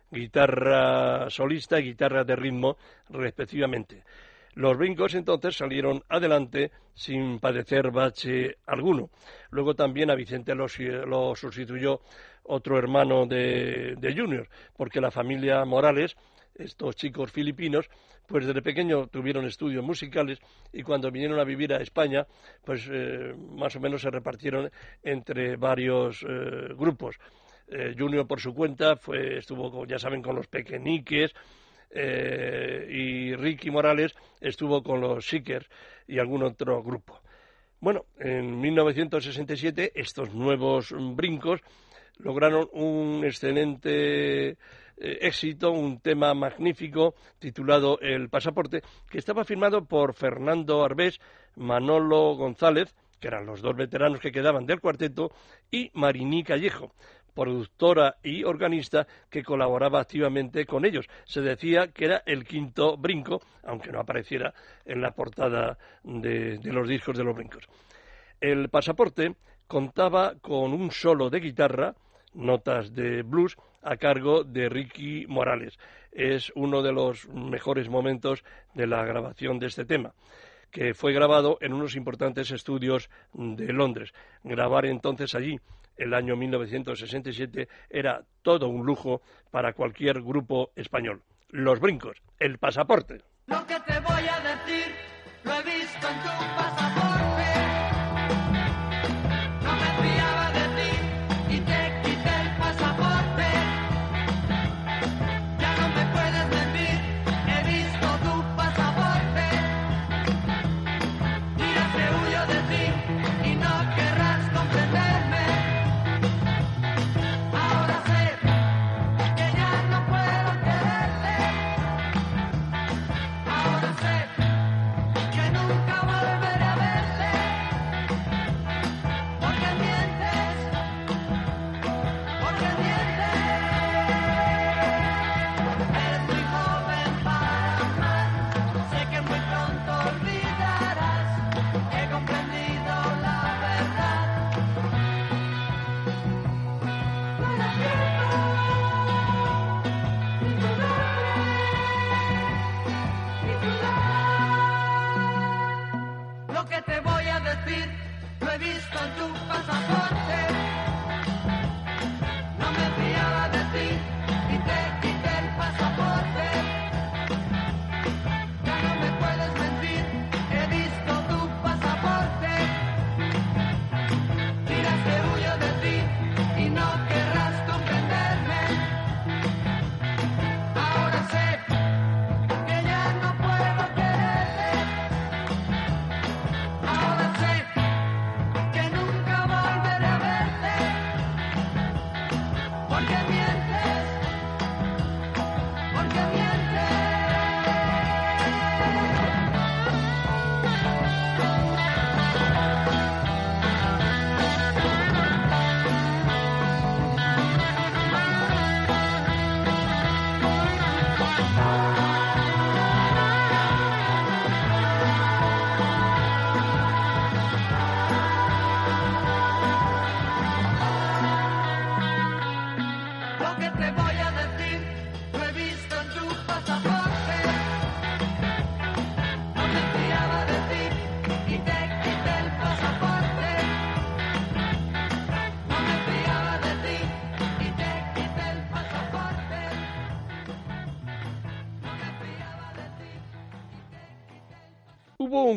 guitarra 0.10 1.30
solista 1.30 1.82
y 1.82 1.84
guitarra 1.84 2.24
de 2.24 2.38
ritmo, 2.38 2.78
respectivamente. 3.10 4.06
Los 4.54 4.78
brincos 4.78 5.14
entonces 5.14 5.58
salieron 5.58 6.02
adelante 6.08 6.72
sin 6.94 7.40
padecer 7.40 7.92
bache 7.92 8.56
alguno. 8.68 9.10
Luego 9.50 9.76
también 9.76 10.10
a 10.10 10.16
Vicente 10.16 10.56
lo 10.56 11.36
sustituyó 11.36 12.00
otro 12.44 12.78
hermano 12.78 13.26
de, 13.26 13.96
de 13.98 14.16
Junior, 14.16 14.48
porque 14.78 15.02
la 15.02 15.12
familia 15.12 15.66
Morales, 15.66 16.16
estos 16.56 16.96
chicos 16.96 17.32
filipinos, 17.32 17.90
pues 18.28 18.46
desde 18.46 18.62
pequeño 18.62 19.08
tuvieron 19.08 19.46
estudios 19.46 19.84
musicales 19.84 20.40
y 20.72 20.84
cuando 20.84 21.12
vinieron 21.12 21.40
a 21.40 21.44
vivir 21.44 21.74
a 21.74 21.82
España, 21.82 22.26
pues 22.64 22.88
eh, 22.92 23.34
más 23.38 23.76
o 23.76 23.80
menos 23.80 24.02
se 24.02 24.10
repartieron 24.12 24.72
entre 25.04 25.56
varios 25.58 26.24
eh, 26.24 26.74
grupos. 26.76 27.18
Eh, 27.68 27.96
Junior 27.98 28.28
por 28.28 28.40
su 28.40 28.54
cuenta 28.54 28.96
fue, 28.98 29.38
estuvo, 29.38 29.72
con- 29.72 29.88
ya 29.88 29.98
saben, 30.00 30.22
con 30.22 30.36
los 30.36 30.48
pequeñiques, 30.48 31.34
eh, 31.96 32.88
y 32.90 33.36
Ricky 33.36 33.70
Morales 33.70 34.16
estuvo 34.42 34.82
con 34.82 35.00
los 35.00 35.26
Seekers 35.28 35.68
y 36.08 36.18
algún 36.20 36.44
otro 36.44 36.82
grupo. 36.82 37.22
Bueno, 37.80 38.06
en 38.18 38.60
1967 38.60 39.92
estos 39.96 40.34
nuevos 40.34 40.94
brincos 41.16 41.62
lograron 42.18 42.68
un 42.72 43.24
excelente 43.26 44.58
eh, 44.98 45.20
éxito, 45.22 45.72
un 45.72 46.00
tema 46.00 46.34
magnífico 46.34 47.16
titulado 47.40 48.00
El 48.00 48.30
pasaporte, 48.30 48.82
que 49.10 49.18
estaba 49.18 49.44
firmado 49.44 49.86
por 49.86 50.14
Fernando 50.14 50.84
Arbés, 50.84 51.20
Manolo 51.56 52.36
González, 52.36 52.96
que 53.20 53.28
eran 53.28 53.46
los 53.46 53.62
dos 53.62 53.76
veteranos 53.76 54.20
que 54.20 54.32
quedaban 54.32 54.66
del 54.66 54.82
cuarteto, 54.82 55.32
y 55.72 55.90
Mariní 55.94 56.44
Callejo, 56.44 56.94
productora 57.34 58.18
y 58.24 58.44
organista 58.44 59.08
que 59.30 59.44
colaboraba 59.44 60.00
activamente 60.00 60.66
con 60.66 60.86
ellos. 60.86 61.08
Se 61.26 61.42
decía 61.42 61.88
que 61.88 62.06
era 62.06 62.24
el 62.26 62.46
quinto 62.46 62.98
brinco, 62.98 63.42
aunque 63.64 63.92
no 63.92 64.00
apareciera 64.00 64.54
en 64.86 65.02
la 65.02 65.12
portada 65.12 65.78
de, 66.04 66.58
de 66.60 66.74
los 66.74 66.88
discos 66.88 67.18
de 67.18 67.24
los 67.24 67.36
brincos. 67.36 67.68
El 68.40 68.70
pasaporte 68.70 69.36
contaba 69.68 70.36
con 70.42 70.74
un 70.74 70.92
solo 70.92 71.30
de 71.30 71.40
guitarra, 71.40 71.96
notas 72.34 72.94
de 72.94 73.22
blues, 73.22 73.58
a 73.82 73.98
cargo 73.98 74.44
de 74.44 74.70
Ricky 74.70 75.26
Morales. 75.28 75.78
Es 76.12 76.52
uno 76.56 76.82
de 76.82 76.92
los 76.92 77.28
mejores 77.30 77.90
momentos 77.90 78.44
de 78.74 78.88
la 78.88 79.04
grabación 79.04 79.60
de 79.60 79.68
este 79.68 79.86
tema 79.86 80.14
que 80.74 80.96
fue 80.96 81.14
grabado 81.14 81.60
en 81.62 81.72
unos 81.72 81.96
importantes 81.96 82.50
estudios 82.50 83.10
de 83.34 83.72
Londres. 83.72 84.12
Grabar 84.44 84.88
entonces 84.88 85.36
allí, 85.36 85.60
el 85.98 86.16
año 86.16 86.36
1967, 86.36 87.70
era 87.92 88.24
todo 88.42 88.68
un 88.68 88.84
lujo 88.84 89.22
para 89.52 89.74
cualquier 89.74 90.22
grupo 90.24 90.72
español. 90.76 91.22
Los 91.50 91.80
brincos, 91.80 92.18
el 92.40 92.58
pasaporte. 92.58 93.22
Lo 93.46 93.66
que 93.68 93.80
te 93.82 94.00
voy 94.00 94.28
a 94.28 94.40
decir, 94.40 94.96
lo 95.44 95.54
he 95.54 95.64
visto 95.64 96.08
en 96.08 96.22
tu 96.24 96.63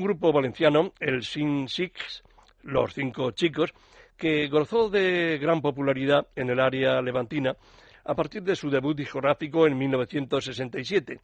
grupo 0.06 0.32
valenciano, 0.32 0.92
el 1.00 1.24
Sin 1.24 1.68
Six, 1.68 2.22
los 2.62 2.94
cinco 2.94 3.32
chicos, 3.32 3.74
que 4.16 4.46
gozó 4.46 4.88
de 4.88 5.36
gran 5.38 5.60
popularidad 5.60 6.28
en 6.36 6.48
el 6.48 6.60
área 6.60 7.02
levantina 7.02 7.56
a 8.04 8.14
partir 8.14 8.44
de 8.44 8.54
su 8.54 8.70
debut 8.70 8.96
discográfico 8.96 9.66
en 9.66 9.76
1967. 9.76 11.20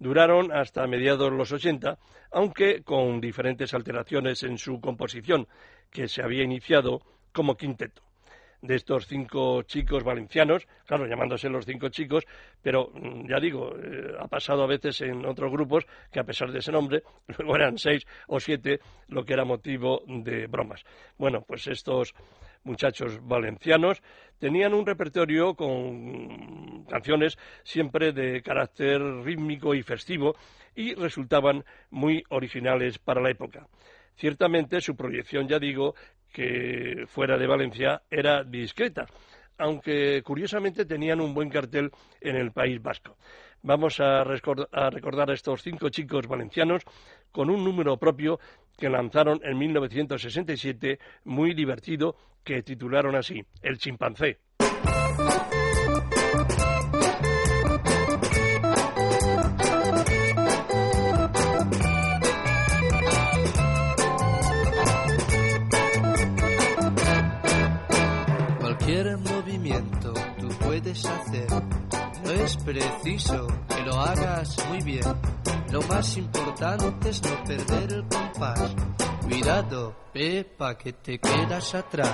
Duraron 0.00 0.50
hasta 0.50 0.86
mediados 0.88 1.32
los 1.32 1.52
80, 1.52 1.96
aunque 2.32 2.82
con 2.82 3.20
diferentes 3.20 3.72
alteraciones 3.72 4.42
en 4.42 4.58
su 4.58 4.80
composición, 4.80 5.46
que 5.88 6.08
se 6.08 6.20
había 6.20 6.42
iniciado 6.42 7.00
como 7.32 7.56
quinteto 7.56 8.07
de 8.60 8.74
estos 8.74 9.06
cinco 9.06 9.62
chicos 9.62 10.02
valencianos, 10.02 10.66
claro, 10.86 11.06
llamándose 11.06 11.48
los 11.48 11.64
cinco 11.64 11.88
chicos, 11.88 12.24
pero 12.62 12.90
mm, 12.92 13.28
ya 13.28 13.38
digo, 13.38 13.72
eh, 13.76 14.14
ha 14.18 14.26
pasado 14.26 14.64
a 14.64 14.66
veces 14.66 15.00
en 15.02 15.24
otros 15.24 15.50
grupos 15.52 15.86
que 16.10 16.20
a 16.20 16.24
pesar 16.24 16.50
de 16.50 16.58
ese 16.58 16.72
nombre, 16.72 17.02
luego 17.38 17.56
eran 17.56 17.78
seis 17.78 18.06
o 18.26 18.40
siete, 18.40 18.80
lo 19.08 19.24
que 19.24 19.34
era 19.34 19.44
motivo 19.44 20.02
de 20.06 20.46
bromas. 20.46 20.84
Bueno, 21.16 21.42
pues 21.46 21.66
estos 21.68 22.14
muchachos 22.64 23.20
valencianos 23.22 24.02
tenían 24.38 24.74
un 24.74 24.86
repertorio 24.86 25.54
con 25.54 26.84
canciones 26.84 27.38
siempre 27.62 28.12
de 28.12 28.42
carácter 28.42 29.00
rítmico 29.22 29.74
y 29.74 29.82
festivo 29.82 30.34
y 30.74 30.94
resultaban 30.94 31.64
muy 31.90 32.22
originales 32.28 32.98
para 32.98 33.20
la 33.20 33.30
época. 33.30 33.66
Ciertamente 34.16 34.80
su 34.80 34.96
proyección, 34.96 35.46
ya 35.46 35.58
digo, 35.58 35.94
que 36.32 37.04
fuera 37.08 37.36
de 37.38 37.46
Valencia 37.46 38.02
era 38.10 38.44
discreta, 38.44 39.06
aunque 39.56 40.22
curiosamente 40.22 40.84
tenían 40.84 41.20
un 41.20 41.34
buen 41.34 41.50
cartel 41.50 41.90
en 42.20 42.36
el 42.36 42.52
País 42.52 42.80
Vasco. 42.82 43.16
Vamos 43.62 43.98
a, 44.00 44.22
recordar 44.24 45.30
a 45.30 45.34
estos 45.34 45.62
cinco 45.62 45.88
chicos 45.88 46.28
valencianos 46.28 46.82
con 47.32 47.50
un 47.50 47.64
número 47.64 47.96
propio 47.96 48.38
que 48.76 48.88
lanzaron 48.88 49.40
en 49.42 49.58
1967 49.58 51.00
muy 51.24 51.54
divertido 51.54 52.16
que 52.44 52.62
titularon 52.62 53.16
así 53.16 53.44
El 53.60 53.78
chimpancé. 53.78 54.38
No 70.88 72.30
es 72.30 72.56
preciso 72.56 73.46
que 73.68 73.82
lo 73.82 73.94
hagas 74.00 74.56
muy 74.68 74.78
bien. 74.80 75.04
Lo 75.70 75.82
más 75.82 76.16
importante 76.16 77.10
es 77.10 77.22
no 77.22 77.44
perder 77.44 77.92
el 77.92 78.08
compás. 78.08 78.74
Cuidado, 79.22 79.94
Pepa, 80.14 80.78
que 80.78 80.94
te 80.94 81.18
quedas 81.18 81.74
atrás. 81.74 82.10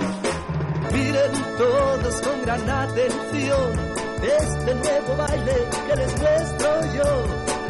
Miren 0.91 1.31
todos 1.57 2.21
con 2.21 2.41
gran 2.41 2.69
atención 2.69 3.95
este 4.21 4.75
nuevo 4.75 5.15
baile 5.17 5.55
que 5.87 5.95
les 5.95 6.19
muestro 6.19 6.69
yo. 6.95 7.09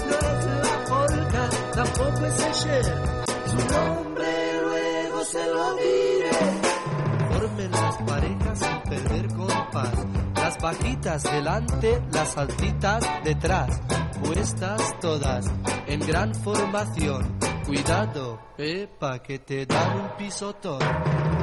No 0.10 0.18
es 0.32 0.46
la 0.66 0.86
polka, 0.88 1.50
tampoco 1.76 2.26
es 2.26 2.40
el 2.40 2.54
share. 2.54 3.26
Su 3.46 3.74
nombre 3.74 4.62
luego 4.64 5.24
se 5.24 5.46
lo 5.46 5.76
diré. 5.76 6.32
Formen 7.30 7.72
las 7.72 8.06
compás 8.06 8.45
las 10.66 10.80
bajitas 10.80 11.24
delante, 11.24 12.02
las 12.12 12.38
altitas 12.38 13.04
detrás, 13.24 13.70
puestas 14.24 15.00
todas 15.00 15.46
en 15.86 16.00
gran 16.00 16.34
formación. 16.34 17.38
Cuidado, 17.68 18.40
Pepa, 18.58 19.20
que 19.22 19.40
te 19.40 19.66
dan 19.66 20.00
un 20.00 20.10
pisotón. 20.18 20.80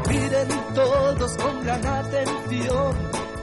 Miren 0.08 0.48
todos 0.74 1.37
con 1.37 1.64
gran 1.64 1.87
atención 1.87 2.96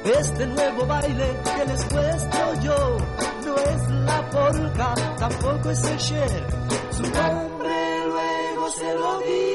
este 0.04 0.48
nuevo 0.48 0.86
baile 0.86 1.28
que 1.44 1.66
les 1.66 1.92
muestro 1.92 2.62
yo. 2.62 2.98
No 3.46 3.56
es 3.56 3.90
la 3.90 4.30
polka, 4.32 4.96
tampoco 5.18 5.70
es 5.70 5.84
el 5.84 5.98
share. 5.98 6.46
Su 6.92 7.04
nombre 7.04 8.06
luego 8.06 8.70
se 8.70 8.96
lo 8.96 9.20
diré. 9.20 9.49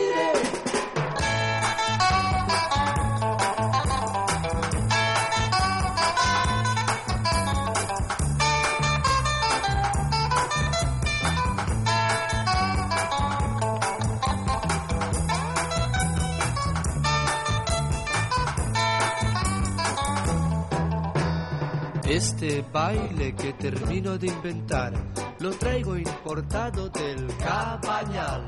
Este 22.09 22.63
baile 22.71 23.35
que 23.35 23.55
termino 23.55 24.19
de 24.19 24.27
inventar 24.27 24.93
lo 25.41 25.51
traigo 25.53 25.97
importado 25.97 26.91
del 26.91 27.27
Cabañal. 27.39 28.47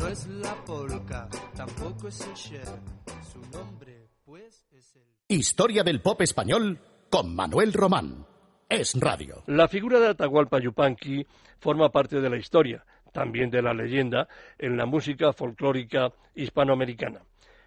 No 0.00 0.08
es 0.08 0.26
la 0.28 0.54
polka, 0.64 1.28
tampoco 1.54 2.08
es 2.08 2.18
el 2.22 2.32
share. 2.32 2.80
Su 3.30 3.40
nombre, 3.54 4.08
pues, 4.24 4.64
es 4.72 4.96
el. 4.96 5.02
Historia 5.28 5.82
del 5.84 6.00
pop 6.00 6.22
español 6.22 6.80
con 7.10 7.36
Manuel 7.36 7.74
Román. 7.74 8.26
Es 8.70 8.98
radio. 8.98 9.42
La 9.48 9.68
figura 9.68 10.00
de 10.00 10.08
Atahualpa 10.08 10.58
Yupanqui 10.58 11.26
forma 11.58 11.90
parte 11.90 12.22
de 12.22 12.30
la 12.30 12.38
historia, 12.38 12.86
también 13.12 13.50
de 13.50 13.60
la 13.60 13.74
leyenda, 13.74 14.28
en 14.58 14.78
la 14.78 14.86
música 14.86 15.34
folclórica 15.34 16.10
hispanoamericana. 16.34 17.20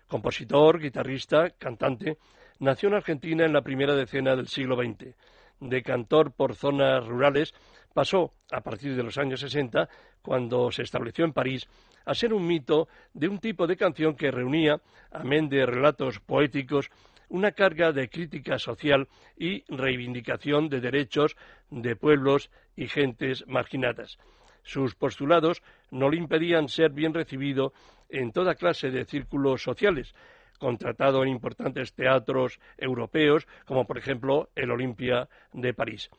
Compositor, 0.07 0.79
guitarrista, 0.79 1.51
cantante, 1.51 2.17
Nació 2.61 2.89
en 2.89 2.95
Argentina 2.95 3.43
en 3.43 3.53
la 3.53 3.63
primera 3.63 3.95
decena 3.95 4.35
del 4.35 4.47
siglo 4.47 4.75
XX. 4.75 5.15
De 5.61 5.81
cantor 5.81 6.31
por 6.31 6.53
zonas 6.53 7.03
rurales, 7.07 7.55
pasó, 7.91 8.35
a 8.51 8.61
partir 8.61 8.95
de 8.95 9.01
los 9.01 9.17
años 9.17 9.39
60, 9.39 9.89
cuando 10.21 10.71
se 10.71 10.83
estableció 10.83 11.25
en 11.25 11.33
París, 11.33 11.67
a 12.05 12.13
ser 12.13 12.35
un 12.35 12.45
mito 12.45 12.87
de 13.15 13.29
un 13.29 13.39
tipo 13.39 13.65
de 13.65 13.77
canción 13.77 14.15
que 14.15 14.29
reunía, 14.29 14.79
amén 15.09 15.49
de 15.49 15.65
relatos 15.65 16.19
poéticos, 16.19 16.91
una 17.29 17.51
carga 17.53 17.91
de 17.93 18.09
crítica 18.09 18.59
social 18.59 19.07
y 19.35 19.63
reivindicación 19.67 20.69
de 20.69 20.81
derechos 20.81 21.35
de 21.71 21.95
pueblos 21.95 22.51
y 22.75 22.87
gentes 22.87 23.43
marginadas. 23.47 24.19
Sus 24.61 24.93
postulados 24.93 25.63
no 25.89 26.11
le 26.11 26.17
impedían 26.17 26.67
ser 26.67 26.91
bien 26.91 27.15
recibido 27.15 27.73
en 28.07 28.31
toda 28.31 28.53
clase 28.53 28.91
de 28.91 29.05
círculos 29.05 29.63
sociales, 29.63 30.13
contratado 30.61 31.23
en 31.23 31.29
importantes 31.29 31.91
teatros 31.95 32.59
europeos, 32.77 33.47
como 33.65 33.85
por 33.85 33.97
ejemplo 33.97 34.49
el 34.55 34.69
Olimpia 34.69 35.27
de 35.53 35.73
París. 35.73 36.11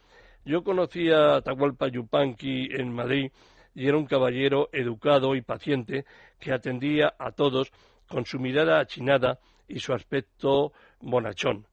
Yo 0.45 0.65
conocí 0.65 1.13
a 1.13 1.37
Atahualpa 1.37 1.87
Yupanqui 1.87 2.69
en 2.73 2.93
Madrid 2.93 3.31
y 3.73 3.87
era 3.87 3.97
un 3.97 4.05
caballero 4.05 4.69
educado 4.73 5.37
y 5.37 5.43
paciente 5.43 6.05
que 6.41 6.53
atendía 6.53 7.15
a 7.17 7.31
todos 7.31 7.73
con 8.09 8.27
su 8.27 8.41
mirada 8.41 8.81
achinada 8.81 9.39
y 9.69 9.79
su 9.79 9.95
aspecto 9.95 10.73
bonachón. 11.01 11.69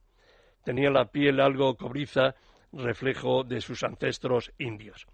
Tenía 0.62 0.90
la 0.90 1.06
piel 1.06 1.40
algo 1.40 1.76
cobriza, 1.76 2.36
reflejo 2.72 3.42
de 3.42 3.60
sus 3.60 3.82
ancestros 3.82 4.52
indios. 4.58 5.08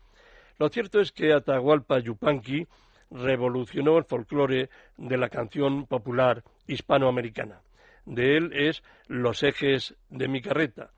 Lo 0.58 0.68
cierto 0.68 1.00
es 1.00 1.10
que 1.10 1.32
Atahualpa 1.32 2.00
Yupanqui 2.00 2.66
revolucionó 3.10 3.98
el 3.98 4.04
folclore 4.04 4.68
de 4.96 5.16
la 5.16 5.28
canción 5.28 5.86
popular 5.86 6.42
hispanoamericana. 6.66 7.60
De 8.04 8.36
él 8.36 8.52
es 8.52 8.82
Los 9.08 9.42
ejes 9.42 9.96
de 10.10 10.28
mi 10.28 10.40
carreta, 10.40 10.90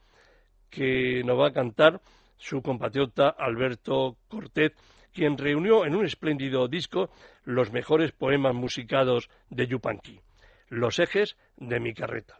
que 0.70 1.22
nos 1.24 1.38
va 1.38 1.48
a 1.48 1.52
cantar 1.52 2.00
su 2.36 2.62
compatriota 2.62 3.28
Alberto 3.30 4.16
Cortés, 4.28 4.72
quien 5.12 5.36
reunió 5.36 5.84
en 5.84 5.96
un 5.96 6.04
espléndido 6.04 6.68
disco 6.68 7.10
los 7.44 7.72
mejores 7.72 8.12
poemas 8.12 8.54
musicados 8.54 9.30
de 9.50 9.66
Yupanqui, 9.66 10.20
Los 10.68 10.98
ejes 10.98 11.36
de 11.56 11.80
mi 11.80 11.94
carreta. 11.94 12.38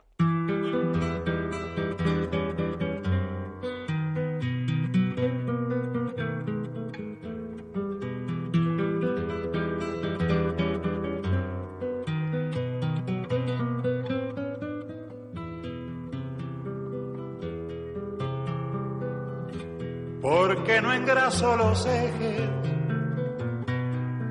No 20.83 20.93
engraso 20.93 21.57
los 21.57 21.87
ejes, 21.87 22.49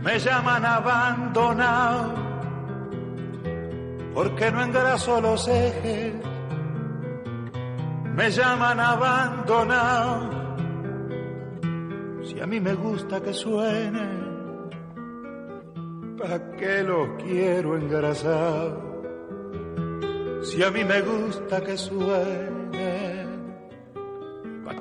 me 0.04 0.20
llaman 0.20 0.66
abandonado, 0.66 2.14
porque 4.14 4.52
no 4.52 4.64
engraso 4.64 5.22
los 5.22 5.48
ejes, 5.48 6.14
me 8.16 8.30
llaman 8.32 8.80
abandonado. 8.80 10.38
Si 12.24 12.40
a 12.40 12.46
mí 12.46 12.60
me 12.60 12.74
gusta 12.74 13.22
que 13.22 13.34
suene 13.34 14.18
¿pa' 16.18 16.40
qué 16.58 16.84
los 16.84 17.10
quiero 17.24 17.78
engrasar? 17.78 18.76
Si 20.42 20.64
a 20.64 20.72
mí 20.72 20.84
me 20.84 21.02
gusta 21.02 21.62
que 21.62 21.78
suenen, 21.78 22.47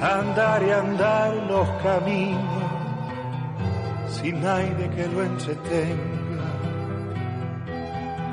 Andar 0.00 0.62
y 0.62 0.70
andar 0.70 1.34
los 1.48 1.68
caminos 1.82 2.64
sin 4.08 4.42
nadie 4.42 4.90
que 4.90 5.08
lo 5.08 5.22
entretenga. 5.22 6.44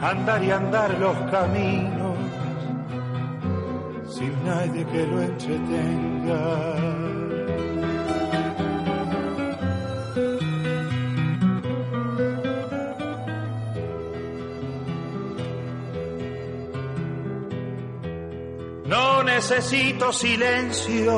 Andar 0.01 0.43
y 0.43 0.51
andar 0.51 0.91
los 0.99 1.17
caminos 1.31 2.17
sin 4.09 4.33
nadie 4.45 4.85
que 4.85 5.07
lo 5.07 5.21
entretenga. 5.21 6.92
No 18.85 19.23
necesito 19.23 20.11
silencio, 20.11 21.17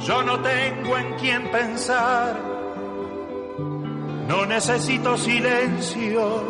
yo 0.00 0.22
no 0.24 0.40
tengo 0.40 0.98
en 0.98 1.14
quién 1.14 1.50
pensar. 1.52 2.36
No 4.26 4.44
necesito 4.44 5.16
silencio, 5.16 6.42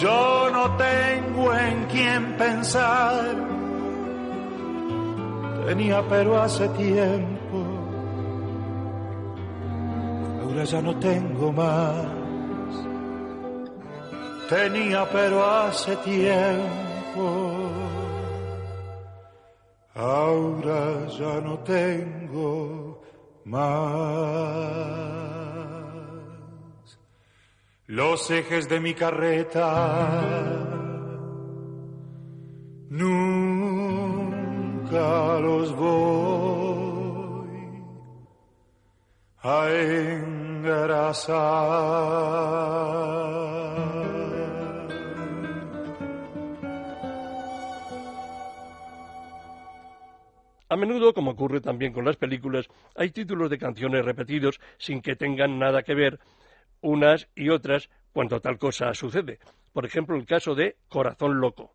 yo 0.00 0.50
no 0.52 0.76
tengo 0.76 1.54
en 1.54 1.86
quién 1.86 2.36
pensar. 2.36 3.48
Tenía 5.66 6.02
pero 6.08 6.40
hace 6.40 6.68
tiempo, 6.68 7.64
ahora 10.40 10.64
ya 10.64 10.80
no 10.80 10.94
tengo 10.96 11.52
más. 11.52 12.06
Tenía 14.48 15.04
pero 15.10 15.44
hace 15.44 15.96
tiempo. 15.96 17.57
Ahora 19.98 21.08
ya 21.08 21.40
no 21.40 21.58
tengo 21.64 23.02
más. 23.46 23.58
Los 27.86 28.30
ejes 28.30 28.68
de 28.68 28.78
mi 28.78 28.94
carreta 28.94 30.36
nunca 32.90 33.80
los 35.40 35.74
voy 35.74 37.48
a 39.42 39.68
engrasar. 39.68 40.98
A 50.70 50.76
menudo, 50.76 51.14
como 51.14 51.30
ocurre 51.30 51.60
también 51.60 51.92
con 51.92 52.04
las 52.04 52.16
películas, 52.16 52.68
hay 52.94 53.10
títulos 53.10 53.48
de 53.48 53.58
canciones 53.58 54.04
repetidos 54.04 54.60
sin 54.76 55.00
que 55.00 55.16
tengan 55.16 55.58
nada 55.58 55.82
que 55.82 55.94
ver 55.94 56.18
unas 56.82 57.28
y 57.34 57.48
otras 57.48 57.88
cuando 58.12 58.40
tal 58.40 58.58
cosa 58.58 58.92
sucede. 58.92 59.38
Por 59.72 59.86
ejemplo, 59.86 60.16
el 60.16 60.26
caso 60.26 60.54
de 60.54 60.76
Corazón 60.88 61.40
Loco. 61.40 61.72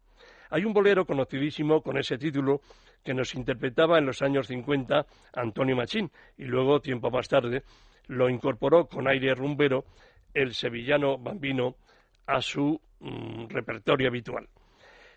Hay 0.52 0.66
un 0.66 0.74
bolero 0.74 1.06
conocidísimo 1.06 1.82
con 1.82 1.98
ese 1.98 2.20
título 2.20 2.62
que 3.04 3.16
nos 3.16 3.34
interpretaba 3.34 3.98
en 3.98 4.06
los 4.06 4.22
años 4.22 4.48
50 4.48 5.06
Antonio 5.34 5.76
Machín 5.76 6.12
y 6.38 6.46
luego, 6.46 6.80
tiempo 6.80 7.10
más 7.10 7.28
tarde, 7.28 7.64
lo 8.08 8.30
incorporó 8.30 8.86
con 8.86 9.08
aire 9.08 9.34
rumbero 9.34 9.86
el 10.34 10.54
sevillano 10.54 11.18
Bambino 11.18 11.76
a 12.28 12.42
su 12.42 12.80
mm, 13.00 13.48
repertorio 13.48 14.08
habitual. 14.08 14.48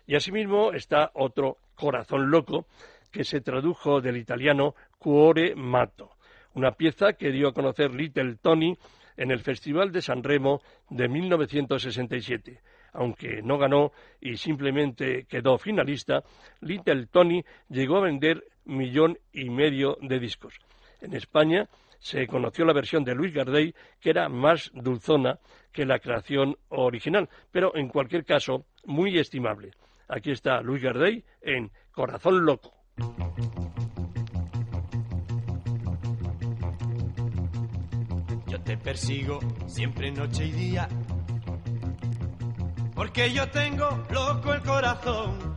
Y 0.07 0.15
asimismo 0.15 0.71
está 0.73 1.11
otro 1.13 1.57
Corazón 1.75 2.31
Loco 2.31 2.65
que 3.11 3.23
se 3.23 3.41
tradujo 3.41 4.01
del 4.01 4.17
italiano 4.17 4.75
Cuore 4.97 5.55
Mato, 5.55 6.11
una 6.53 6.71
pieza 6.71 7.13
que 7.13 7.31
dio 7.31 7.49
a 7.49 7.53
conocer 7.53 7.93
Little 7.93 8.35
Tony 8.41 8.77
en 9.15 9.31
el 9.31 9.39
Festival 9.39 9.91
de 9.91 10.01
San 10.01 10.23
Remo 10.23 10.61
de 10.89 11.07
1967. 11.07 12.61
Aunque 12.93 13.41
no 13.43 13.57
ganó 13.57 13.91
y 14.21 14.37
simplemente 14.37 15.25
quedó 15.25 15.57
finalista, 15.57 16.23
Little 16.61 17.07
Tony 17.07 17.43
llegó 17.69 17.97
a 17.97 18.01
vender 18.01 18.43
millón 18.65 19.17
y 19.31 19.49
medio 19.49 19.97
de 20.01 20.19
discos. 20.19 20.55
En 21.01 21.13
España 21.13 21.67
se 21.99 22.27
conoció 22.27 22.65
la 22.65 22.73
versión 22.73 23.03
de 23.03 23.15
Luis 23.15 23.33
Gardey, 23.33 23.73
que 23.99 24.09
era 24.09 24.29
más 24.29 24.71
dulzona 24.73 25.39
que 25.71 25.85
la 25.85 25.99
creación 25.99 26.57
original, 26.69 27.29
pero 27.51 27.75
en 27.75 27.89
cualquier 27.89 28.23
caso 28.25 28.65
muy 28.85 29.17
estimable. 29.17 29.71
Aquí 30.07 30.31
está 30.31 30.61
Luis 30.61 30.81
Gardey 30.81 31.23
en 31.41 31.71
Corazón 31.91 32.45
Loco. 32.45 32.76
Yo 38.47 38.61
te 38.61 38.77
persigo 38.77 39.39
siempre 39.67 40.11
noche 40.11 40.45
y 40.45 40.51
día. 40.51 40.87
Porque 42.95 43.31
yo 43.31 43.49
tengo 43.49 44.03
loco 44.09 44.53
el 44.53 44.61
corazón. 44.63 45.55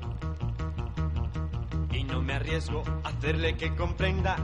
Y 1.92 2.04
no 2.04 2.20
me 2.20 2.34
arriesgo 2.34 2.82
a 3.04 3.08
hacerle 3.08 3.56
que 3.56 3.74
comprenda 3.74 4.36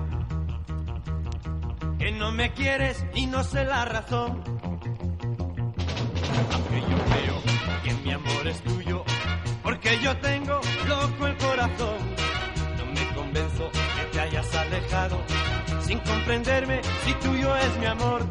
que 1.98 2.12
no 2.12 2.32
me 2.32 2.52
quieres 2.52 3.04
y 3.14 3.26
no 3.26 3.42
sé 3.44 3.64
la 3.64 3.84
razón. 3.84 4.42
Aunque 6.52 6.80
yo 6.80 7.04
creo 7.04 7.82
que 7.82 7.94
mi 8.04 8.12
amor 8.12 8.46
es 8.46 8.62
tuyo. 8.62 9.04
Porque 9.62 9.98
yo 10.00 10.16
tengo 10.18 10.60
loco 10.86 11.26
el 11.26 11.36
corazón. 11.36 12.15
Convenzo 13.36 13.70
que 13.70 14.04
te 14.12 14.20
hayas 14.20 14.54
alejado 14.54 15.18
sin 15.82 15.98
comprenderme 15.98 16.80
si 17.04 17.12
tuyo 17.14 17.54
es 17.54 17.76
mi 17.78 17.84
amor. 17.84 18.22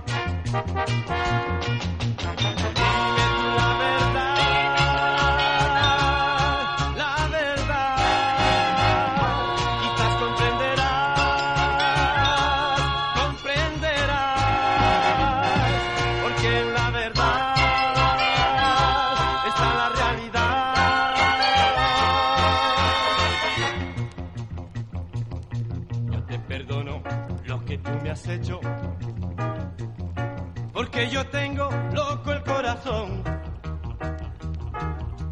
Porque 30.96 31.10
yo 31.10 31.28
tengo 31.28 31.70
loco 31.91 32.32
el 32.32 32.41
corazón. 32.43 33.22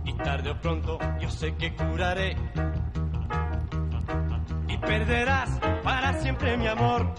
Y 0.03 0.11
tarde 0.15 0.49
o 0.49 0.59
pronto 0.59 0.99
yo 1.21 1.31
sé 1.31 1.55
que 1.55 1.73
curaré. 1.73 2.35
Y 4.67 4.77
perderás 4.79 5.57
para 5.81 6.19
siempre 6.19 6.57
mi 6.57 6.67
amor. 6.67 7.13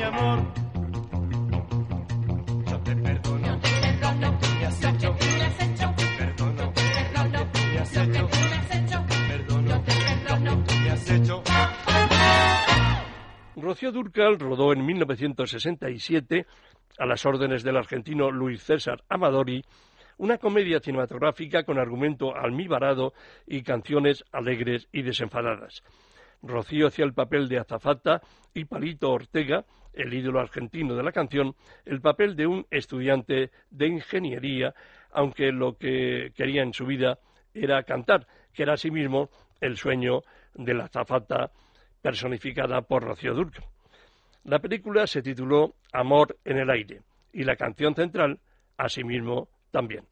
Mi 0.00 0.06
amor. 0.06 0.38
Yo 2.70 2.80
te 2.80 2.96
perdono 2.96 3.52
lo 3.52 3.60
que 3.60 4.46
tú 4.46 4.54
me 4.58 4.66
has 4.66 4.84
hecho. 4.84 5.14
Te 5.16 6.06
perdono 6.18 6.64
lo 6.64 6.72
que 6.72 7.52
tú 7.52 7.60
me 7.70 7.78
has 7.78 7.96
hecho. 7.96 8.26
Te 8.26 9.16
perdono 9.28 9.68
lo 9.68 9.84
que 9.84 9.92
tú 10.66 10.74
me 10.82 10.90
has 10.90 11.10
hecho. 11.10 11.42
Rocío 13.56 13.92
Durcal 13.92 14.38
rodó 14.38 14.72
en 14.72 14.86
1967, 14.86 16.46
a 16.98 17.06
las 17.06 17.26
órdenes 17.26 17.62
del 17.62 17.76
argentino 17.76 18.30
Luis 18.30 18.62
César 18.62 19.04
Amadori, 19.08 19.62
una 20.16 20.38
comedia 20.38 20.80
cinematográfica 20.80 21.64
con 21.64 21.78
argumento 21.78 22.34
almibarado 22.34 23.12
y 23.46 23.62
canciones 23.62 24.24
alegres 24.32 24.88
y 24.92 25.02
desenfadadas. 25.02 25.82
Rocío 26.42 26.86
hacía 26.86 27.04
el 27.04 27.12
papel 27.12 27.48
de 27.48 27.58
azafata 27.58 28.22
y 28.54 28.64
Palito 28.64 29.10
Ortega, 29.10 29.64
el 29.92 30.12
ídolo 30.14 30.40
argentino 30.40 30.94
de 30.94 31.02
la 31.02 31.12
canción, 31.12 31.54
el 31.84 32.00
papel 32.00 32.36
de 32.36 32.46
un 32.46 32.66
estudiante 32.70 33.50
de 33.70 33.86
ingeniería, 33.86 34.74
aunque 35.12 35.52
lo 35.52 35.76
que 35.76 36.32
quería 36.36 36.62
en 36.62 36.72
su 36.72 36.86
vida 36.86 37.18
era 37.54 37.82
cantar, 37.82 38.26
que 38.52 38.62
era 38.62 38.74
asimismo 38.74 39.30
el 39.60 39.76
sueño 39.76 40.22
de 40.54 40.74
la 40.74 40.84
azafata 40.84 41.50
personificada 42.00 42.82
por 42.82 43.02
Rocío 43.02 43.34
Durcal. 43.34 43.64
La 44.44 44.58
película 44.58 45.06
se 45.06 45.22
tituló 45.22 45.74
Amor 45.92 46.36
en 46.44 46.58
el 46.58 46.70
aire 46.70 47.02
y 47.32 47.44
la 47.44 47.56
canción 47.56 47.94
central, 47.94 48.38
asimismo, 48.76 49.48
también. 49.70 50.04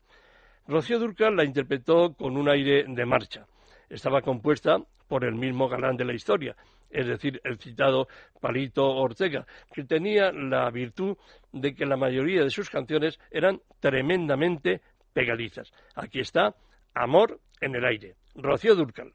Rocío 0.67 0.99
Durcal 0.99 1.35
la 1.35 1.45
interpretó 1.45 2.13
con 2.13 2.37
un 2.37 2.49
aire 2.49 2.85
de 2.87 3.07
marcha. 3.07 3.47
Estaba 3.89 4.21
compuesta 4.21 4.79
por 5.09 5.25
el 5.25 5.35
mismo 5.35 5.69
galán 5.69 5.97
de 5.97 6.05
la 6.05 6.13
historia, 6.13 6.55
es 6.91 7.07
decir, 7.07 7.41
el 7.45 7.59
citado 7.59 8.09
Palito 8.41 8.87
Ortega, 8.87 9.47
que 9.73 9.85
tenía 9.85 10.33
la 10.33 10.71
virtud 10.71 11.17
de 11.53 11.75
que 11.75 11.87
la 11.87 11.97
mayoría 11.97 12.43
de 12.43 12.51
sus 12.51 12.71
canciones 12.71 13.19
eran 13.31 13.61
tremendamente 13.81 14.81
pegadizas. 15.13 15.73
Aquí 15.95 16.21
está 16.21 16.55
Amor 16.95 17.41
en 17.61 17.75
el 17.75 17.85
aire. 17.85 18.17
Rocío 18.35 18.75
Durcal. 18.75 19.13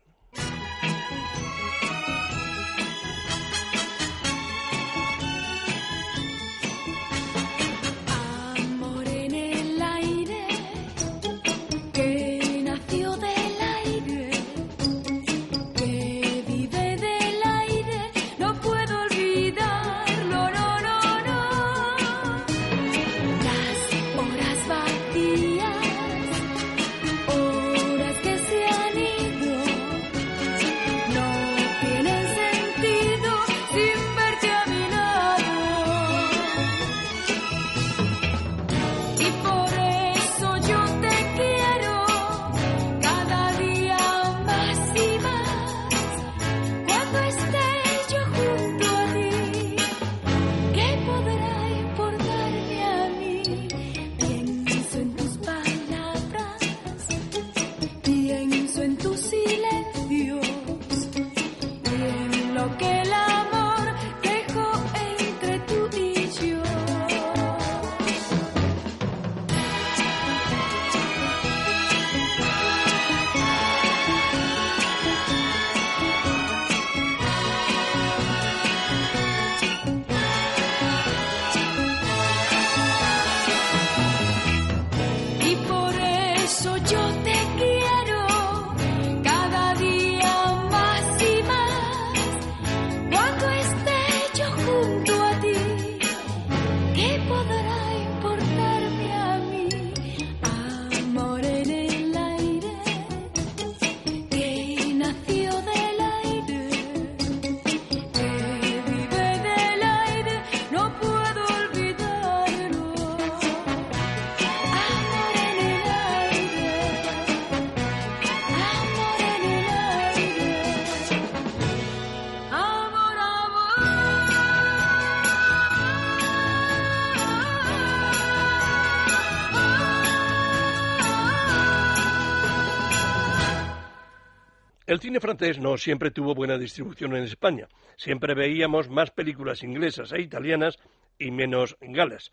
Cine 135.13 135.21
francés 135.21 135.59
no 135.59 135.77
siempre 135.77 136.09
tuvo 136.09 136.33
buena 136.33 136.57
distribución 136.57 137.15
en 137.15 137.25
España. 137.25 137.67
Siempre 137.97 138.33
veíamos 138.33 138.89
más 138.89 139.11
películas 139.11 139.61
inglesas 139.61 140.11
e 140.11 140.19
italianas 140.19 140.79
y 141.19 141.29
menos 141.29 141.77
galas. 141.81 142.31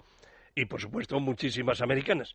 Y, 0.54 0.64
por 0.64 0.80
supuesto, 0.80 1.20
muchísimas 1.20 1.82
americanas. 1.82 2.32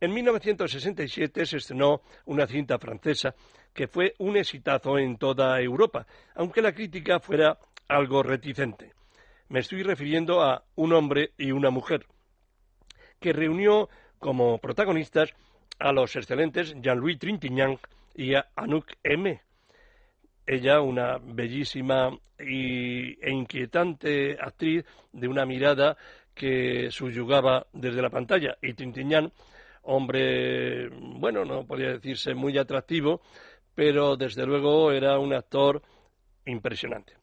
En 0.00 0.12
1967 0.12 1.46
se 1.46 1.58
estrenó 1.58 2.02
una 2.24 2.48
cinta 2.48 2.80
francesa 2.80 3.36
que 3.72 3.86
fue 3.86 4.16
un 4.18 4.36
exitazo 4.36 4.98
en 4.98 5.18
toda 5.18 5.60
Europa, 5.60 6.04
aunque 6.34 6.62
la 6.62 6.72
crítica 6.72 7.20
fuera 7.20 7.56
algo 7.86 8.24
reticente. 8.24 8.92
Me 9.50 9.60
estoy 9.60 9.84
refiriendo 9.84 10.42
a 10.42 10.64
Un 10.74 10.94
hombre 10.94 11.30
y 11.38 11.52
una 11.52 11.70
mujer, 11.70 12.06
que 13.20 13.32
reunió 13.32 13.88
como 14.18 14.58
protagonistas 14.58 15.32
a 15.78 15.92
los 15.92 16.16
excelentes 16.16 16.74
Jean-Louis 16.80 17.20
Trintignant 17.20 17.78
y 18.16 18.34
a 18.34 18.48
Anouk 18.56 18.90
M. 19.04 19.45
Ella, 20.46 20.80
una 20.80 21.18
bellísima 21.18 22.16
y, 22.38 23.18
e 23.20 23.30
inquietante 23.30 24.36
actriz 24.40 24.84
de 25.12 25.28
una 25.28 25.44
mirada 25.44 25.96
que 26.34 26.90
subyugaba 26.90 27.66
desde 27.72 28.02
la 28.02 28.10
pantalla, 28.10 28.56
y 28.60 28.74
Trintignant, 28.74 29.32
hombre, 29.82 30.88
bueno, 30.90 31.44
no 31.44 31.66
podía 31.66 31.92
decirse 31.92 32.34
muy 32.34 32.58
atractivo, 32.58 33.22
pero 33.74 34.16
desde 34.16 34.46
luego 34.46 34.92
era 34.92 35.18
un 35.18 35.32
actor 35.32 35.82
impresionante. 36.44 37.14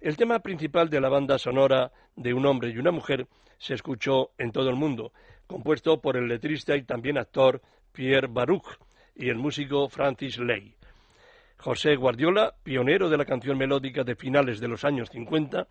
El 0.00 0.16
tema 0.16 0.40
principal 0.40 0.90
de 0.90 1.00
la 1.00 1.08
banda 1.08 1.38
sonora 1.38 1.92
de 2.14 2.34
Un 2.34 2.46
hombre 2.46 2.70
y 2.70 2.78
una 2.78 2.90
mujer 2.90 3.26
se 3.58 3.74
escuchó 3.74 4.32
en 4.36 4.52
todo 4.52 4.68
el 4.68 4.76
mundo, 4.76 5.12
compuesto 5.46 6.00
por 6.00 6.16
el 6.16 6.28
letrista 6.28 6.76
y 6.76 6.82
también 6.82 7.18
actor 7.18 7.62
Pierre 7.92 8.28
Baruch 8.28 8.78
y 9.14 9.30
el 9.30 9.36
músico 9.36 9.88
Francis 9.88 10.38
Ley. 10.38 10.74
José 11.58 11.96
Guardiola, 11.96 12.54
pionero 12.62 13.08
de 13.08 13.16
la 13.16 13.24
canción 13.24 13.58
melódica 13.58 14.04
de 14.04 14.14
finales 14.14 14.60
de 14.60 14.68
los 14.68 14.84
años 14.84 15.10
50, 15.10 15.66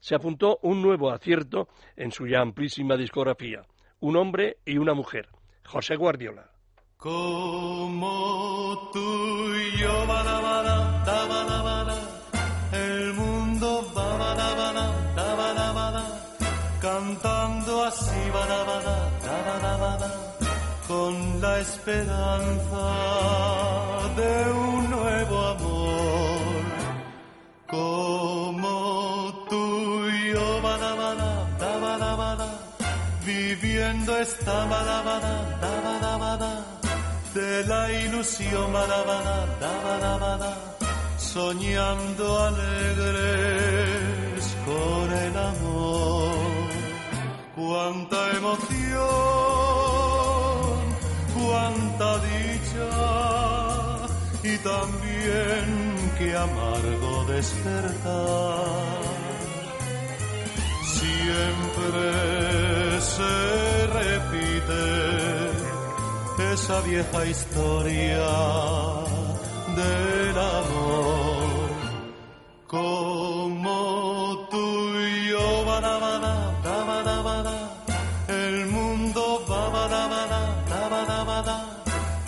se 0.00 0.14
apuntó 0.14 0.58
un 0.62 0.82
nuevo 0.82 1.10
acierto 1.10 1.68
en 1.96 2.12
su 2.12 2.26
ya 2.26 2.40
amplísima 2.40 2.96
discografía, 2.96 3.62
Un 4.00 4.16
hombre 4.16 4.58
y 4.64 4.78
una 4.78 4.94
mujer. 4.94 5.28
José 5.64 5.96
Guardiola. 5.96 6.50
Como 6.96 8.90
tú 8.92 9.54
y 9.54 9.78
yo, 9.78 10.06
bada, 10.06 10.40
bada, 10.40 11.94
el 12.72 13.14
mundo 13.14 13.92
va, 13.96 14.16
bada, 14.16 14.54
bada, 15.72 16.04
cantando 16.80 17.84
así, 17.84 18.30
bada, 18.32 18.64
bada, 19.78 20.34
con 20.88 21.40
la 21.40 21.60
esperanza 21.60 22.82
de 24.16 24.52
un 24.52 24.57
viviendo 33.88 34.16
esta 34.18 34.64
badabada 34.66 35.58
dabadabada 35.60 36.64
de 37.34 37.64
la 37.64 37.92
ilusión 37.92 38.72
badabada 38.72 39.46
dabadabada 39.60 40.76
soñando 41.16 42.44
alegres 42.48 43.76
con 44.66 45.12
el 45.12 45.36
amor 45.36 46.68
cuánta 47.56 48.30
emoción 48.36 48.68
cuánta 51.38 52.18
dicha 52.28 52.90
y 54.42 54.56
también 54.58 55.66
qué 56.18 56.36
amargo 56.36 57.24
despertar. 57.24 58.58
Siempre 60.98 62.87
se 63.00 63.86
repite 63.86 64.84
esa 66.52 66.80
vieja 66.80 67.24
historia 67.26 68.28
del 69.76 70.38
amor. 70.38 71.68
Como 72.66 74.48
tú 74.50 74.98
y 74.98 75.28
yo, 75.30 75.64
badabada, 75.64 76.60
dabadabada, 76.62 77.56
el 78.28 78.66
mundo 78.66 79.44
va 79.48 79.68
badabada, 79.68 80.40
dabadabada, 80.68 81.56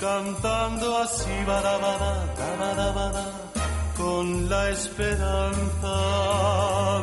cantando 0.01 0.99
así 0.99 1.45
badabada, 1.47 2.35
dabadabada, 2.37 3.25
con 3.97 4.49
la 4.49 4.71
esperanza 4.71 5.97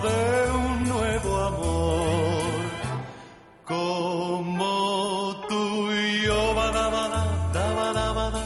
de 0.07 0.51
un 0.51 0.83
nuevo 0.87 1.37
amor. 1.37 2.16
Como 3.67 5.35
tú 5.49 5.91
y 5.91 6.21
yo, 6.21 6.55
badabada, 6.55 7.51
dabadabada, 7.53 8.43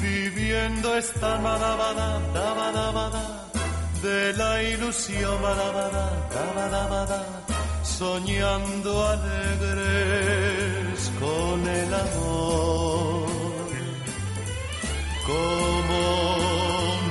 viviendo 0.00 0.96
esta 0.96 1.36
badabada, 1.38 2.20
dabadabada, 2.32 3.50
de 4.02 4.32
la 4.34 4.62
ilusión 4.62 5.42
badabada, 5.42 6.28
dabadabada, 6.32 7.26
soñando 7.82 9.08
alegres 9.08 10.30
con 11.18 11.66
el 11.66 11.92
amor. 11.92 13.26
Como 15.26 16.02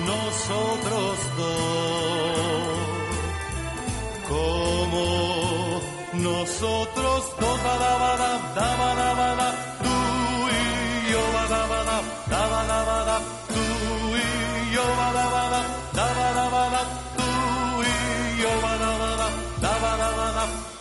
nosotros 0.08 1.18
dos, 1.36 2.05
nosotros 6.26 7.36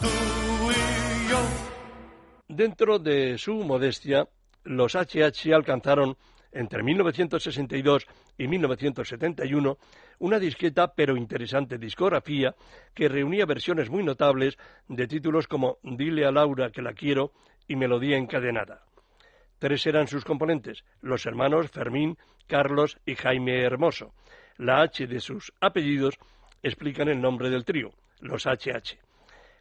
yo, 0.01 1.31
yo. 1.31 1.39
Dentro 2.49 2.99
de 2.99 3.37
su 3.37 3.55
modestia, 3.57 4.27
los 4.65 4.95
HH 4.95 5.53
alcanzaron 5.53 6.17
entre 6.55 6.83
1962 6.83 8.07
y 8.39 8.49
1971 8.49 9.77
una 10.21 10.39
discreta 10.39 10.95
pero 10.95 11.17
interesante 11.17 11.77
discografía 11.77 12.55
que 12.95 13.09
reunía 13.09 13.45
versiones 13.45 13.91
muy 13.91 14.03
notables 14.03 14.57
de 14.89 15.07
títulos 15.07 15.47
como 15.49 15.79
Dile 15.83 16.25
a 16.25 16.31
Laura 16.31 16.71
que 16.71 16.81
la 16.81 16.95
quiero 16.95 17.33
y 17.69 17.77
Melodía 17.77 18.17
encadenada. 18.17 18.85
Tres 19.59 19.87
eran 19.87 20.07
sus 20.07 20.25
componentes, 20.25 20.85
los 21.01 21.27
hermanos 21.27 21.71
Fermín, 21.71 22.17
Carlos 22.47 22.99
y 23.05 23.15
Jaime 23.15 23.63
Hermoso. 23.63 24.13
La 24.57 24.83
H 24.83 25.07
de 25.07 25.21
sus 25.21 25.53
apellidos 25.61 26.17
explican 26.63 27.09
el 27.09 27.21
nombre 27.21 27.51
del 27.51 27.65
trío, 27.65 27.91
los 28.21 28.47
HH. 28.47 28.99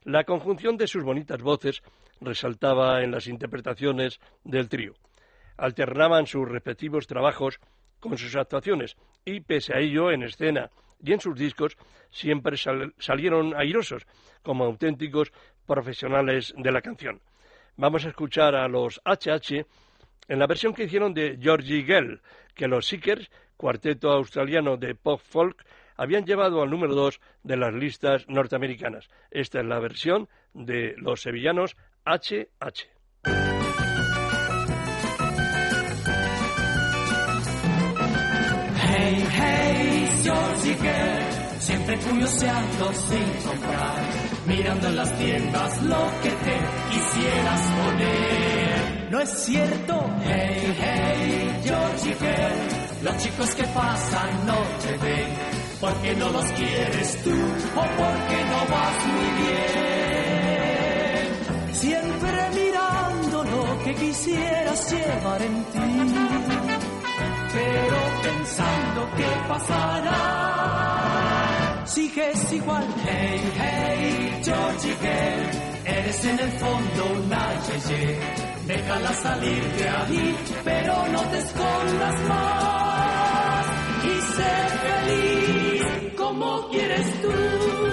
La 0.04 0.26
conjunción 0.26 0.78
de 0.78 0.88
sus 0.88 1.04
bonitas 1.04 1.42
voces 1.42 1.82
resaltaba 2.20 3.02
en 3.04 3.12
las 3.12 3.28
interpretaciones 3.28 4.20
del 4.44 4.70
trío. 4.70 4.94
Alternaban 5.58 6.26
sus 6.28 6.48
respectivos 6.48 7.08
trabajos 7.08 7.60
con 8.00 8.18
sus 8.18 8.36
actuaciones 8.36 8.96
y, 9.26 9.40
pese 9.42 9.74
a 9.76 9.80
ello, 9.80 10.12
en 10.12 10.24
escena 10.24 10.70
y 11.02 11.14
en 11.14 11.20
sus 11.20 11.38
discos 11.38 11.78
siempre 12.12 12.58
sal- 12.58 12.94
salieron 12.98 13.54
airosos 13.56 14.06
como 14.42 14.66
auténticos 14.66 15.32
profesionales 15.66 16.54
de 16.58 16.72
la 16.72 16.82
canción. 16.82 17.22
Vamos 17.76 18.06
a 18.06 18.10
escuchar 18.10 18.56
a 18.56 18.68
los 18.68 19.02
HH 19.06 19.66
en 20.28 20.40
la 20.40 20.48
versión 20.48 20.74
que 20.74 20.84
hicieron 20.84 21.14
de 21.14 21.38
Georgie 21.42 21.84
Gell, 21.84 22.22
que 22.56 22.68
los 22.68 22.86
Seekers, 22.88 23.30
cuarteto 23.58 24.12
australiano 24.12 24.78
de 24.78 24.96
pop 24.96 25.20
folk, 25.22 25.66
habían 25.96 26.26
llevado 26.26 26.62
al 26.62 26.70
número 26.70 26.96
dos 26.96 27.20
de 27.44 27.58
las 27.58 27.74
listas 27.74 28.28
norteamericanas. 28.28 29.10
Esta 29.32 29.60
es 29.60 29.66
la 29.66 29.80
versión 29.80 30.28
de 30.54 30.96
los 30.98 31.22
sevillanos 31.22 31.76
HH. 32.06 32.93
Girl, 40.64 41.60
siempre 41.60 42.00
curioseando 42.00 42.94
sin 42.94 43.34
comprar, 43.46 44.00
mirando 44.48 44.88
en 44.88 44.96
las 44.96 45.18
tiendas 45.18 45.82
lo 45.84 46.10
que 46.24 46.30
te 46.30 46.58
quisieras 46.90 47.62
poner. 47.84 49.08
No 49.12 49.20
es 49.20 49.30
cierto, 49.30 50.10
hey, 50.24 50.76
hey, 50.80 51.60
Georgie 51.64 52.16
Girl, 52.16 53.04
los 53.04 53.18
chicos 53.18 53.56
que 53.56 53.64
pasan 53.64 54.46
no 54.46 54.56
te 54.82 54.98
ven, 55.06 55.28
porque 55.82 56.16
no 56.16 56.30
los 56.30 56.46
quieres 56.52 57.24
tú 57.24 57.32
o 57.32 57.82
porque 57.82 58.46
no 58.46 58.66
vas 58.74 59.06
muy 59.06 59.30
bien. 59.44 59.64
Siempre 61.74 62.50
mirando 62.56 63.44
lo 63.44 63.84
que 63.84 63.94
quisieras 63.96 64.92
llevar 64.94 65.42
en 65.42 65.64
ti 65.66 66.43
pero 67.54 67.98
pensando 68.24 69.10
qué 69.16 69.30
pasará. 69.48 70.20
Sigues 71.86 72.54
igual, 72.54 72.88
hey, 73.06 73.42
hey, 73.56 74.42
Georgie 74.44 74.96
Gale, 75.02 75.52
eres 75.86 76.26
en 76.26 76.40
el 76.40 76.52
fondo 76.54 77.06
una 77.24 77.54
yeye. 77.66 78.20
Déjala 78.66 79.14
salir 79.14 79.64
de 79.78 79.90
ahí, 79.90 80.36
pero 80.64 81.08
no 81.10 81.22
te 81.22 81.38
escondas 81.38 82.22
más. 82.30 83.66
Y 84.04 84.22
sé 84.36 84.54
feliz 84.86 85.84
como 86.18 86.70
quieres 86.70 87.22
tú. 87.22 87.93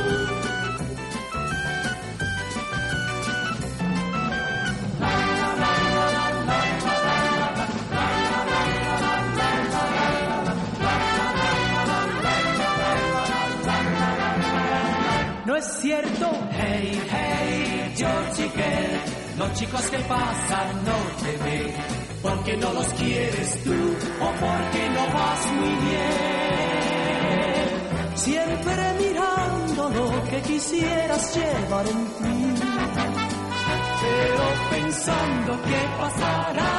Georgie 18.00 18.48
Girl, 18.48 18.96
los 19.36 19.52
chicos 19.58 19.90
que 19.90 19.98
pasan 19.98 20.84
no 20.86 20.96
te 21.22 21.36
ven, 21.44 21.74
porque 22.22 22.56
no 22.56 22.72
los 22.72 22.86
quieres 22.94 23.62
tú 23.62 23.74
o 23.74 24.32
porque 24.40 24.88
no 24.88 25.06
vas 25.12 25.46
muy 25.52 25.74
bien. 25.84 26.08
Siempre 28.14 28.94
mirando 29.00 29.90
lo 29.90 30.24
que 30.30 30.40
quisieras 30.40 31.36
llevar 31.36 31.86
en 31.88 32.06
ti, 32.06 32.54
pero 34.00 34.44
pensando 34.70 35.60
qué 35.62 35.80
pasará. 35.98 36.72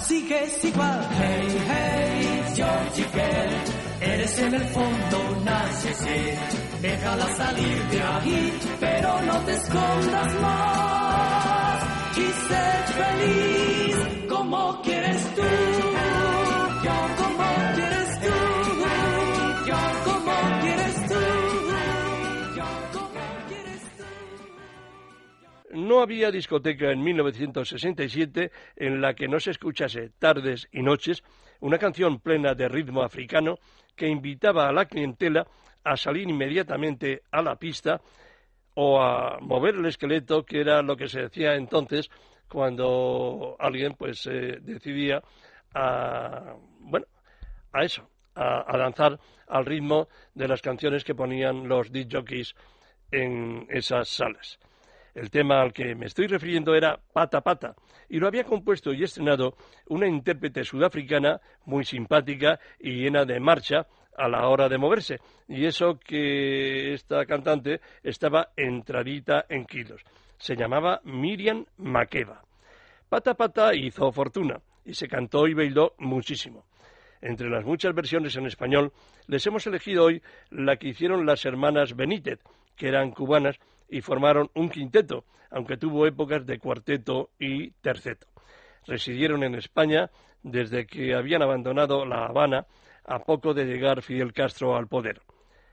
Sigues 0.00 0.64
igual, 0.64 1.08
hey, 1.20 1.62
hey, 1.68 2.42
Georgie 2.56 3.06
Girl, 3.12 3.54
eres 4.00 4.38
en 4.40 4.54
el 4.54 4.64
fondo 4.64 5.20
una 5.40 5.70
yeye. 5.82 6.71
Déjala 6.82 7.26
salir 7.36 7.78
de 7.92 8.02
ahí, 8.02 8.58
pero 8.80 9.22
no 9.22 9.44
te 9.44 9.52
escondas 9.52 10.40
más. 10.40 12.18
Y 12.18 12.26
sé 12.48 12.64
feliz 12.98 13.96
como 14.28 14.82
quieres 14.82 15.34
tú. 15.36 15.42
Yo 16.82 16.96
como 17.22 17.44
quieres 17.76 18.20
tú. 18.20 18.34
Yo 19.68 19.80
como 20.04 20.34
quieres 20.60 21.06
tú. 21.06 21.20
Yo 22.56 22.68
como 22.92 23.46
quieres 23.46 23.82
tú. 23.96 24.04
no 25.76 26.00
había 26.00 26.32
discoteca 26.32 26.90
en 26.90 27.04
1967 27.04 28.50
en 28.74 29.00
la 29.00 29.14
que 29.14 29.28
no 29.28 29.38
se 29.38 29.52
escuchase 29.52 30.10
tardes 30.18 30.66
y 30.72 30.82
noches 30.82 31.22
una 31.60 31.78
canción 31.78 32.18
plena 32.18 32.54
de 32.54 32.68
ritmo 32.68 33.04
africano 33.04 33.54
que 33.94 34.08
invitaba 34.08 34.68
a 34.68 34.72
la 34.72 34.86
clientela 34.86 35.46
a 35.84 35.96
salir 35.96 36.28
inmediatamente 36.28 37.22
a 37.30 37.42
la 37.42 37.56
pista 37.56 38.00
o 38.74 39.00
a 39.00 39.38
mover 39.40 39.74
el 39.74 39.86
esqueleto, 39.86 40.44
que 40.44 40.60
era 40.60 40.82
lo 40.82 40.96
que 40.96 41.08
se 41.08 41.22
decía 41.22 41.54
entonces 41.54 42.10
cuando 42.48 43.56
alguien 43.58 43.94
pues 43.94 44.26
eh, 44.26 44.58
decidía 44.60 45.22
a 45.74 46.54
bueno 46.80 47.06
a 47.72 47.84
eso 47.84 48.08
a, 48.34 48.76
danzar 48.76 49.18
al 49.48 49.66
ritmo 49.66 50.08
de 50.34 50.48
las 50.48 50.62
canciones 50.62 51.04
que 51.04 51.14
ponían 51.14 51.68
los 51.68 51.90
jockeys 51.90 52.54
en 53.10 53.66
esas 53.68 54.08
salas. 54.08 54.58
El 55.14 55.30
tema 55.30 55.60
al 55.60 55.72
que 55.72 55.94
me 55.94 56.06
estoy 56.06 56.26
refiriendo 56.26 56.74
era 56.74 56.98
Pata 57.12 57.42
Pata, 57.42 57.74
y 58.08 58.18
lo 58.18 58.26
había 58.26 58.44
compuesto 58.44 58.94
y 58.94 59.04
estrenado 59.04 59.56
una 59.88 60.06
intérprete 60.06 60.64
sudafricana 60.64 61.40
muy 61.66 61.84
simpática 61.84 62.58
y 62.78 63.02
llena 63.02 63.26
de 63.26 63.38
marcha 63.38 63.86
a 64.16 64.28
la 64.28 64.48
hora 64.48 64.68
de 64.68 64.78
moverse, 64.78 65.20
y 65.48 65.64
eso 65.64 65.98
que 65.98 66.92
esta 66.92 67.24
cantante 67.26 67.80
estaba 68.02 68.50
entradita 68.56 69.46
en 69.48 69.64
kilos. 69.64 70.02
Se 70.38 70.56
llamaba 70.56 71.00
Miriam 71.04 71.64
Makeba. 71.78 72.42
Pata 73.08 73.34
Pata 73.34 73.74
hizo 73.74 74.10
fortuna, 74.12 74.60
y 74.84 74.94
se 74.94 75.08
cantó 75.08 75.46
y 75.46 75.54
bailó 75.54 75.94
muchísimo. 75.98 76.64
Entre 77.20 77.48
las 77.48 77.64
muchas 77.64 77.94
versiones 77.94 78.34
en 78.36 78.46
español, 78.46 78.92
les 79.28 79.46
hemos 79.46 79.66
elegido 79.66 80.04
hoy 80.04 80.22
la 80.50 80.76
que 80.76 80.88
hicieron 80.88 81.24
las 81.24 81.44
hermanas 81.44 81.94
Benítez, 81.94 82.40
que 82.76 82.88
eran 82.88 83.12
cubanas 83.12 83.58
y 83.88 84.00
formaron 84.00 84.50
un 84.54 84.68
quinteto, 84.68 85.24
aunque 85.50 85.76
tuvo 85.76 86.06
épocas 86.06 86.44
de 86.44 86.58
cuarteto 86.58 87.30
y 87.38 87.70
terceto. 87.82 88.26
Residieron 88.86 89.44
en 89.44 89.54
España 89.54 90.10
desde 90.42 90.86
que 90.86 91.14
habían 91.14 91.42
abandonado 91.42 92.04
La 92.04 92.26
Habana 92.26 92.66
a 93.04 93.18
poco 93.20 93.54
de 93.54 93.64
llegar 93.64 94.02
Fidel 94.02 94.32
Castro 94.32 94.76
al 94.76 94.88
poder. 94.88 95.20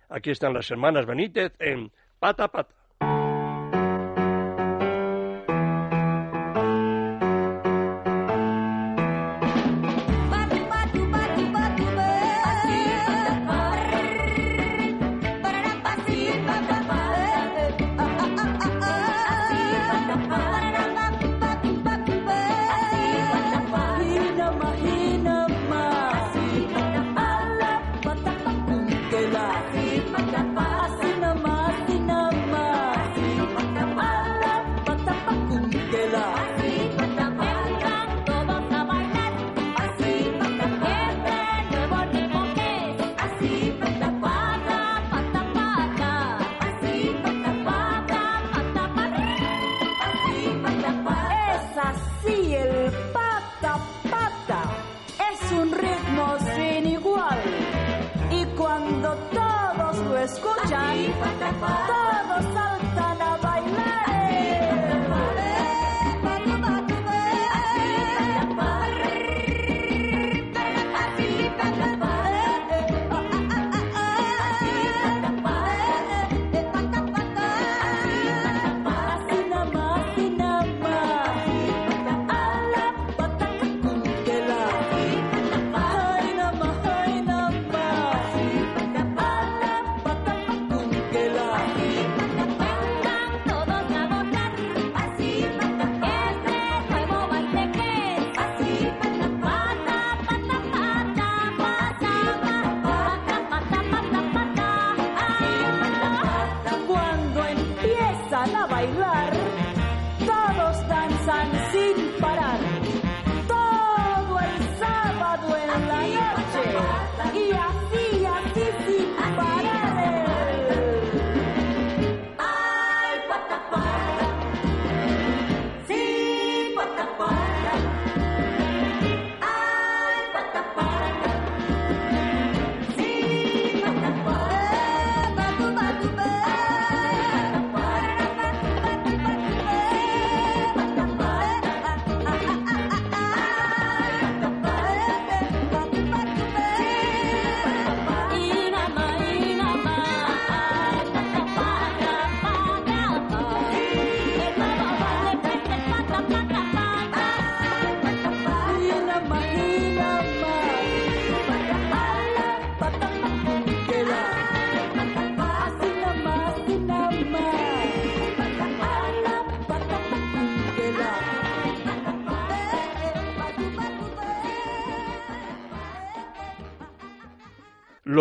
Aquí 0.10 0.32
están 0.32 0.54
las 0.54 0.70
hermanas 0.72 1.06
Benítez 1.06 1.54
en 1.60 1.92
Pata 2.20 2.48
Pata. 2.48 2.79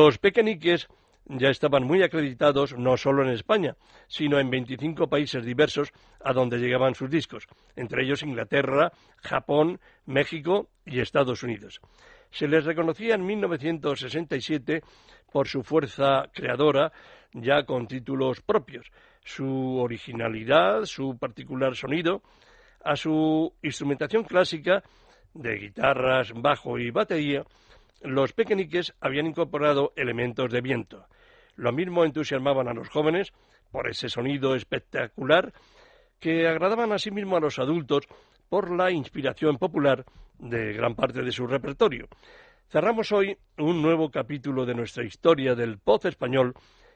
Los 0.09 0.16
pequeñiques 0.16 0.88
ya 1.26 1.50
estaban 1.50 1.84
muy 1.84 2.02
acreditados 2.02 2.74
no 2.78 2.96
solo 2.96 3.22
en 3.22 3.28
España, 3.28 3.76
sino 4.06 4.40
en 4.40 4.48
25 4.48 5.06
países 5.06 5.44
diversos 5.44 5.92
a 6.24 6.32
donde 6.32 6.56
llegaban 6.56 6.94
sus 6.94 7.11
discos, 7.11 7.46
entre 7.76 8.04
ellos 8.04 8.22
Inglaterra, 8.22 8.90
Japón, 9.18 9.80
México 10.06 10.70
y 10.86 11.00
Estados 11.00 11.42
Unidos. 11.42 11.82
Se 12.30 12.48
les 12.48 12.64
reconocía 12.64 13.16
en 13.16 13.26
1967 13.26 14.80
por 15.30 15.46
su 15.46 15.62
fuerza 15.62 16.30
creadora, 16.32 16.90
ya 17.34 17.64
con 17.64 17.86
títulos 17.86 18.40
propios, 18.40 18.90
su 19.22 19.76
originalidad, 19.76 20.86
su 20.86 21.18
particular 21.18 21.76
sonido, 21.76 22.22
a 22.82 22.96
su 22.96 23.52
instrumentación 23.61 24.24
clásica 24.24 24.82
de 25.34 25.59
guitarras, 25.59 26.32
bajo 26.32 26.78
y 26.78 26.90
batería, 26.90 27.44
los 28.03 28.32
pequeñiques 28.32 28.94
habían 29.01 29.26
incorporado 29.26 29.92
elementos 29.96 30.51
de 30.51 30.61
viento. 30.61 31.07
Lo 31.57 31.72
mismo 31.72 32.05
entusiasmaban 32.05 32.68
a 32.68 32.74
los 32.74 32.88
jóvenes 32.88 33.32
por 33.70 33.88
ese 33.88 34.09
sonido 34.09 34.55
espectacular 34.55 35.53
que 36.20 36.46
agradaban 36.46 36.92
asimismo 36.92 37.36
a 37.36 37.40
los 37.40 37.59
adultos 37.59 38.05
por 38.49 38.70
la 38.70 38.90
inspiración 38.90 39.59
popular 39.59 40.05
de 40.38 40.72
gran 40.72 40.94
parte 40.94 41.22
de 41.22 41.32
su 41.32 41.46
repertorio. 41.46 42.09
Cerramos 42.68 43.12
hoy 43.12 43.36
un 43.57 43.82
nuevo 43.82 44.11
capítulo 44.11 44.66
de 44.66 44.74
nuestra 44.74 45.05
historia 45.05 45.55
del 45.55 45.78
pop 45.78 46.05
español 46.07 46.55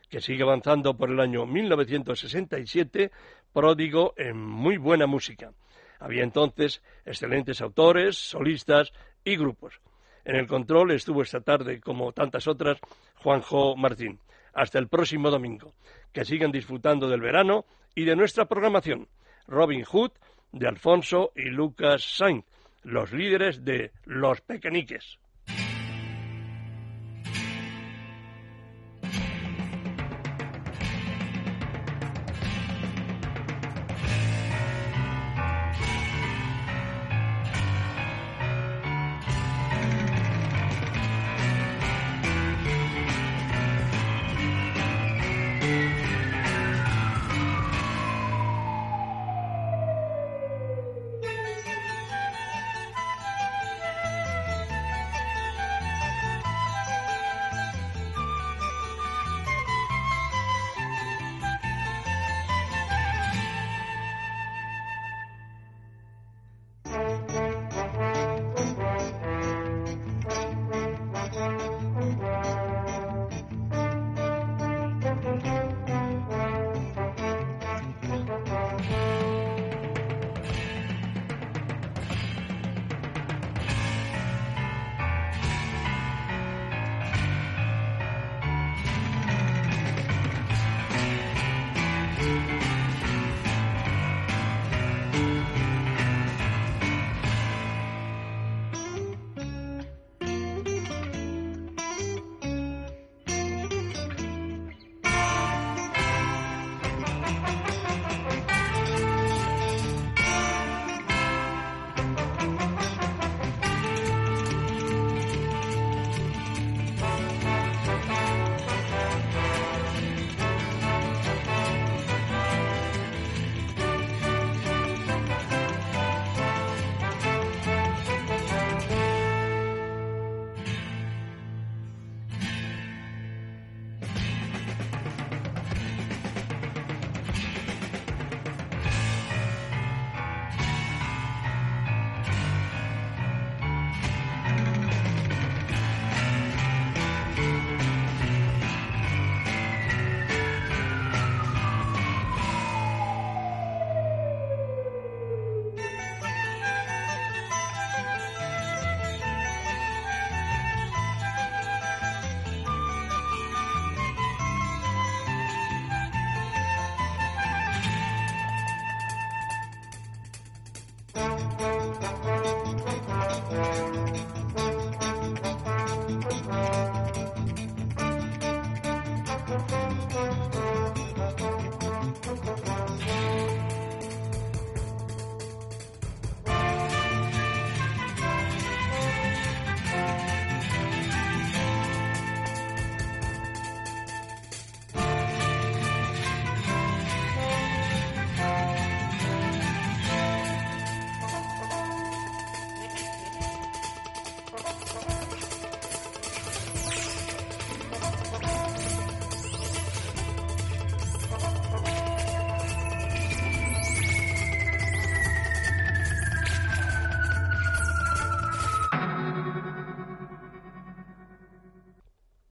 que 0.08 0.20
sigue 0.20 0.42
avanzando 0.42 0.96
por 0.96 1.10
el 1.10 1.20
año 1.20 1.46
1967 1.46 3.10
pródigo 3.52 4.12
en 4.16 4.38
muy 4.38 4.76
buena 4.76 5.06
música. 5.06 5.52
Había 5.98 6.24
entonces 6.24 6.82
excelentes 7.04 7.62
autores, 7.62 8.18
solistas 8.18 8.92
y 9.24 9.36
grupos. 9.36 9.80
En 10.24 10.36
el 10.36 10.46
control 10.46 10.92
estuvo 10.92 11.22
esta 11.22 11.40
tarde, 11.40 11.80
como 11.80 12.12
tantas 12.12 12.46
otras, 12.46 12.78
Juanjo 13.16 13.76
Martín. 13.76 14.18
Hasta 14.54 14.78
el 14.78 14.88
próximo 14.88 15.30
domingo. 15.30 15.72
Que 16.12 16.24
sigan 16.24 16.52
disfrutando 16.52 17.08
del 17.08 17.20
verano 17.20 17.64
y 17.94 18.04
de 18.04 18.16
nuestra 18.16 18.44
programación. 18.44 19.08
Robin 19.46 19.84
Hood, 19.84 20.12
de 20.52 20.68
Alfonso 20.68 21.32
y 21.34 21.44
Lucas 21.44 22.04
Sainz, 22.04 22.44
los 22.84 23.12
líderes 23.12 23.64
de 23.64 23.92
Los 24.04 24.40
Pequeñiques. 24.42 25.18